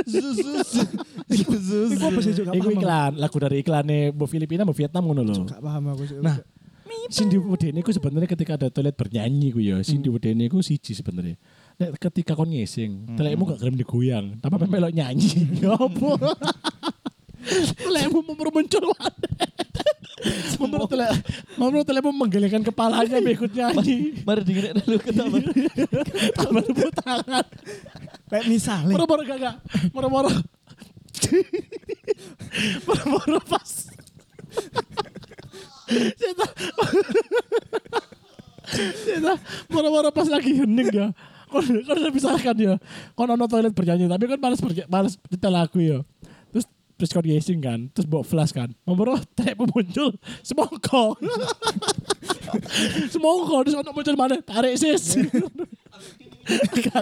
Zus. 0.06 0.38
Zus. 0.38 0.70
Iku 1.26 2.04
apa 2.06 2.18
sih 2.22 2.32
cuk? 2.38 2.46
Iku 2.54 2.68
iklan, 2.78 3.18
lagu 3.18 3.36
dari 3.42 3.58
iklannya 3.58 4.14
Bu 4.14 4.30
Filipina, 4.30 4.62
Bu 4.62 4.70
Vietnam 4.70 5.02
ngono 5.02 5.26
lho. 5.26 5.42
Gak 5.50 5.58
paham 5.58 5.82
aku 5.90 6.06
cuk. 6.06 6.22
Nah, 6.22 6.38
Cindy 7.10 7.36
Wedene 7.40 7.82
ku 7.82 7.90
sebenarnya 7.90 8.28
ketika 8.30 8.54
ada 8.54 8.68
toilet 8.70 8.94
bernyanyi 8.94 9.48
ku 9.50 9.58
ya, 9.58 9.82
Cindy 9.82 10.08
Wedene 10.12 10.46
ku 10.46 10.62
siji 10.62 10.94
sebenarnya. 10.94 11.34
Nek 11.80 11.98
ketika 11.98 12.38
kon 12.38 12.52
ngising, 12.54 13.18
telekmu 13.18 13.48
gak 13.48 13.58
gelem 13.58 13.74
digoyang, 13.74 14.26
tanpa 14.38 14.62
melok 14.62 14.94
nyanyi. 14.94 15.26
Ya 15.64 15.74
apa? 15.74 16.10
Telekmu 17.76 18.22
mempermuncul 18.22 18.84
Mempermuncul 20.62 20.86
telek, 20.94 21.10
mempermuncul 21.58 21.86
telekmu 21.90 22.10
menggelengkan 22.14 22.62
kepalanya 22.62 23.18
ikut 23.18 23.50
nyanyi. 23.50 24.22
Mari 24.22 24.40
dengerin 24.46 24.78
dulu 24.78 24.98
ketawa. 25.02 25.38
Tambah 26.38 26.62
tepuk 26.62 26.92
tangan. 27.02 27.44
Kayak 28.30 28.46
misalnya 28.46 28.94
Moro-moro 28.94 29.22
gak 29.26 29.38
gak. 29.42 29.56
Moro-moro. 29.90 30.30
Moro-moro 32.86 33.38
pas. 33.42 33.70
Cita. 35.90 36.46
Cita. 38.78 39.34
Moro-moro 39.66 40.08
pas 40.14 40.28
lagi 40.30 40.54
hening 40.54 40.90
ya. 40.94 41.06
Kon 41.50 41.66
udah 41.66 42.12
bisa 42.14 42.30
kan 42.38 42.54
ya. 42.54 42.78
Kon 43.18 43.26
ono 43.26 43.44
toilet 43.50 43.74
bernyanyi 43.74 44.06
tapi 44.06 44.30
kan 44.30 44.38
males 44.38 44.62
males 44.86 45.18
nyetel 45.26 45.52
lagu 45.52 45.78
ya. 45.82 45.98
Kon 47.10 47.26
gasing 47.26 47.58
kan, 47.58 47.90
terus 47.90 48.06
bawa 48.06 48.22
flash 48.22 48.54
kan. 48.54 48.70
Moro 48.86 49.18
trek 49.38 49.58
muncul 49.58 50.14
semongko. 50.46 51.18
semongko 53.14 53.56
terus 53.66 53.74
ono 53.82 53.90
muncul 53.90 54.14
mana? 54.14 54.38
Tarik 54.38 54.78
sis. 54.78 55.18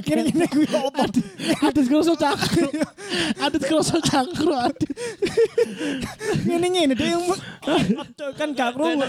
Kira 0.04 0.20
ini 0.24 0.44
gue 0.44 0.68
apa? 0.68 1.08
Adit 1.64 1.86
kerasa 1.88 2.12
cangkruk. 2.12 2.72
Adit 3.40 3.62
kerasa 3.64 3.96
cangkruk. 4.04 4.58
Adit. 4.68 4.90
Ini 6.44 6.66
ini 6.68 6.94
dia 6.94 7.16
yang 7.16 7.24
kan 8.36 8.48
gak 8.52 8.76
kru. 8.76 9.00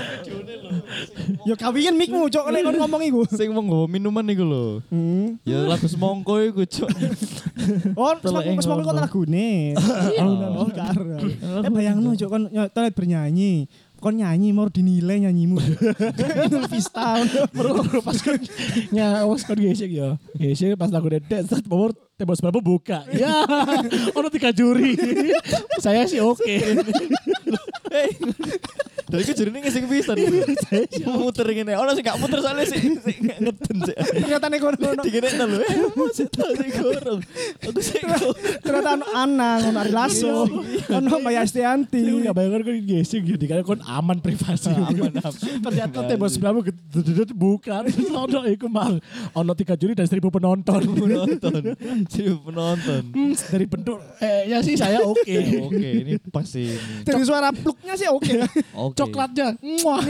Ya 1.44 1.56
kawian 1.60 1.96
mikmu 2.00 2.32
cuk 2.32 2.48
nek 2.48 2.62
kon 2.64 2.76
ngomong 2.80 3.02
iku. 3.04 3.22
Sing 3.28 3.52
mau 3.52 3.64
nggawa 3.64 3.86
minuman 3.92 4.26
iku 4.32 4.44
lho. 4.48 4.66
Hmm. 4.88 5.36
Ya 5.44 5.68
lagu 5.68 5.88
semongko 5.88 6.40
iku, 6.48 6.64
Cuk. 6.64 6.90
Oh, 8.00 8.16
Telek 8.18 8.56
semua 8.58 8.62
semua 8.64 8.76
kok 8.80 8.86
ngono. 8.88 9.02
lagune. 9.04 9.50
Oh. 10.22 10.68
Eh 11.62 11.70
bayangno 11.72 12.16
cuk 12.16 12.30
kon 12.30 12.44
ny- 12.48 12.72
toilet 12.72 12.96
bernyanyi. 12.96 13.68
Kon 14.02 14.18
nyanyi 14.18 14.50
mau 14.50 14.66
dinilai 14.66 15.22
nyanyimu. 15.22 15.62
Itu 16.50 16.58
Vista. 16.74 17.22
Bro, 17.54 18.02
pas 18.02 18.18
kan 18.18 18.42
nya 18.90 19.22
kan 19.30 19.58
gesek 19.62 19.94
ya. 19.94 20.18
Gesek 20.34 20.74
pas 20.74 20.90
lagu 20.90 21.14
dedet 21.14 21.46
set 21.46 21.62
power 21.70 21.94
tembok 22.18 22.34
seberapa 22.34 22.66
buka. 22.66 23.06
Ya, 23.14 23.46
ono 24.18 24.34
tiga 24.34 24.50
juri. 24.50 24.98
Saya 25.78 26.10
sih 26.10 26.18
oke. 26.18 26.42
Dari 29.12 29.28
ku 29.28 29.34
jarine 29.36 29.60
ngising 29.60 29.86
pisan. 29.92 30.16
Muter 31.20 31.48
ngene. 31.52 31.76
Ono 31.76 31.92
sing 31.92 32.06
gak 32.08 32.16
muter 32.16 32.40
soalnya 32.40 32.64
sih 32.64 32.80
gak 33.20 33.40
ngeden 33.44 33.78
sih. 33.84 33.96
Ternyata 34.24 34.48
nek 34.48 34.60
kono 34.64 34.78
kono. 34.80 35.02
Dikene 35.04 35.30
lho. 35.36 35.60
Eh, 35.60 35.78
masih 36.00 36.28
tau 36.32 36.52
sing 36.56 36.72
gorong. 36.80 37.22
Aku 37.60 37.80
sih. 37.84 38.00
Ternyata 38.64 38.90
ono 38.96 39.06
Anang, 39.12 39.60
ono 39.68 39.78
Ari 39.84 39.92
Lasso, 39.92 40.48
ono 40.88 41.12
Mbak 41.20 41.34
Yastianti. 41.36 42.00
Saya 42.08 42.32
nggak 42.32 42.36
bayangkan 42.40 42.62
kan 42.64 42.76
gitu 43.12 43.44
kan 43.52 43.60
kon 43.68 43.82
aman 43.84 44.18
privasi. 44.24 44.72
Aman, 44.72 45.12
aman. 45.12 45.34
Ternyata 45.60 45.98
tembok 46.08 46.30
sebelahmu 46.32 46.60
dedet 46.96 47.36
buka. 47.36 47.84
Terus 47.84 48.16
ono 48.16 48.48
iku 48.48 48.72
mal. 48.72 49.04
Ono 49.36 49.52
tiga 49.60 49.76
juri 49.76 49.92
dan 49.92 50.08
seribu 50.08 50.32
penonton. 50.32 50.88
Penonton. 50.88 51.76
Seribu 52.08 52.48
penonton. 52.48 53.02
Hmm, 53.12 53.36
dari 53.36 53.66
bentuk 53.68 54.00
eh 54.24 54.48
ya 54.48 54.64
sih 54.64 54.80
saya 54.80 55.04
oke. 55.04 55.36
Oke, 55.68 55.90
ini 56.00 56.16
pasti. 56.32 56.72
Dari 57.04 57.24
suara 57.28 57.52
pluknya 57.52 58.00
sih 58.00 58.08
oke. 58.08 58.40
Oke. 58.72 59.01
Coklatnya. 59.02 59.48
Muah. 59.58 60.04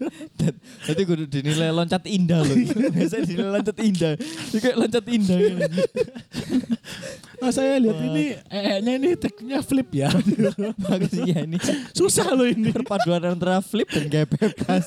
Jadi 0.88 1.00
kudu 1.08 1.24
dinilai 1.24 1.72
loncat 1.72 2.04
indah 2.04 2.44
loh. 2.44 2.56
Biasanya 2.96 3.24
dinilai 3.24 3.50
loncat 3.60 3.76
indah. 3.80 4.12
Ini 4.20 4.58
kayak 4.60 4.76
loncat 4.76 5.04
indah. 5.08 5.38
ini. 5.40 5.64
Nah, 7.42 7.50
saya 7.50 7.80
lihat 7.80 7.98
ini 7.98 8.24
eh-nya 8.52 8.92
ini 9.00 9.08
tekniknya 9.16 9.60
flip 9.64 9.88
ya. 9.90 10.12
Makasih 10.84 11.22
ya 11.26 11.38
ini. 11.42 11.58
Susah 11.96 12.28
loh 12.36 12.46
ini. 12.46 12.70
Perpaduan 12.70 13.24
antara 13.24 13.64
flip 13.64 13.88
dan 13.88 14.06
gaya 14.06 14.28
bebas. 14.28 14.86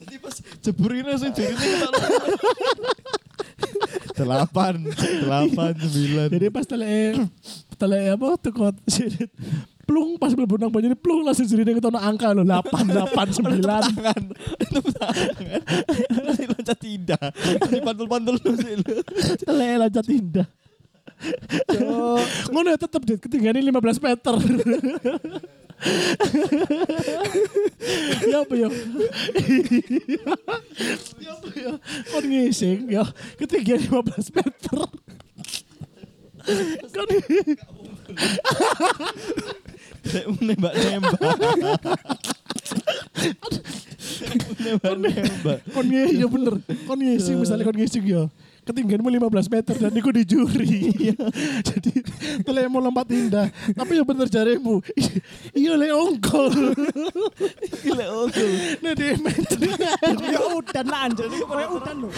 Jadi 0.00 0.14
pas 0.22 0.34
jebur 0.62 0.90
ini 0.94 1.06
langsung 1.10 1.34
ini 1.34 1.54
kita 1.54 1.88
Delapan, 4.20 4.84
delapan, 5.24 5.72
sembilan. 5.80 6.28
Jadi 6.28 6.46
pas 6.52 6.64
tele 6.68 7.16
tele 7.80 8.12
apa 8.12 8.36
tuh 8.36 8.52
kot 8.52 8.76
plung 9.90 10.14
pas 10.22 10.30
mlebu 10.30 10.54
nang 10.54 10.70
banyu 10.70 10.94
plung 10.94 11.26
langsung 11.26 11.50
jadi 11.50 11.66
ketono 11.74 11.98
angka 11.98 12.30
lo 12.30 12.46
8 12.46 12.62
8 13.10 13.42
9 13.42 13.58
tangan, 13.58 14.22
itu 14.62 14.80
tangan. 14.94 15.60
Masih 16.30 16.46
loncat 16.46 16.78
indah. 16.86 17.24
Masih 17.58 17.82
pantul-pantul 17.82 18.38
lu 18.38 18.54
sih 18.54 18.78
lu. 18.78 19.02
tele 19.42 19.82
lanjut 19.82 20.06
indah. 20.06 20.46
Ngono 22.54 22.70
ya 22.70 22.78
tetep 22.78 23.02
deh 23.02 23.18
ketinggalan 23.18 23.66
15 23.66 23.98
meter. 23.98 24.34
ya 28.30 28.46
apa 28.46 28.54
ya? 28.54 28.68
ya 31.18 31.30
apa 31.34 31.48
ya? 31.58 31.72
Kon 32.14 32.24
ngising 32.30 32.94
ya 32.94 33.02
ketinggalan 33.42 34.06
15 34.06 34.38
meter. 34.38 34.78
Kon 36.94 37.08
Kon 45.74 45.86
ngising 45.88 46.18
ya 46.20 46.28
bener. 46.28 46.54
Kon 46.86 46.98
ngising 47.00 47.36
misalnya 47.40 47.64
kon 47.64 47.76
ngising 47.76 48.04
ya. 48.06 48.24
Ketinggianmu 48.60 49.08
15 49.08 49.48
meter 49.50 49.74
dan 49.80 49.92
iku 49.96 50.12
di 50.12 50.22
juri. 50.28 50.92
Jadi 51.64 52.04
tele 52.44 52.68
mau 52.68 52.84
lompat 52.84 53.08
indah. 53.08 53.48
Tapi 53.72 53.96
ya 53.96 54.04
bener 54.04 54.28
jarimu. 54.28 54.84
Iya 55.56 55.80
le 55.80 55.88
ongkol. 55.96 56.76
Gila, 57.82 58.06
oke. 58.28 58.46
Nah 58.84 58.92
di 58.92 59.16
meter. 59.16 59.58
Ya 60.28 60.40
udan 60.54 60.86
lah 60.86 61.08
anjir. 61.08 61.26
Ini 61.32 61.40
udan 61.48 61.96
loh. 62.04 62.12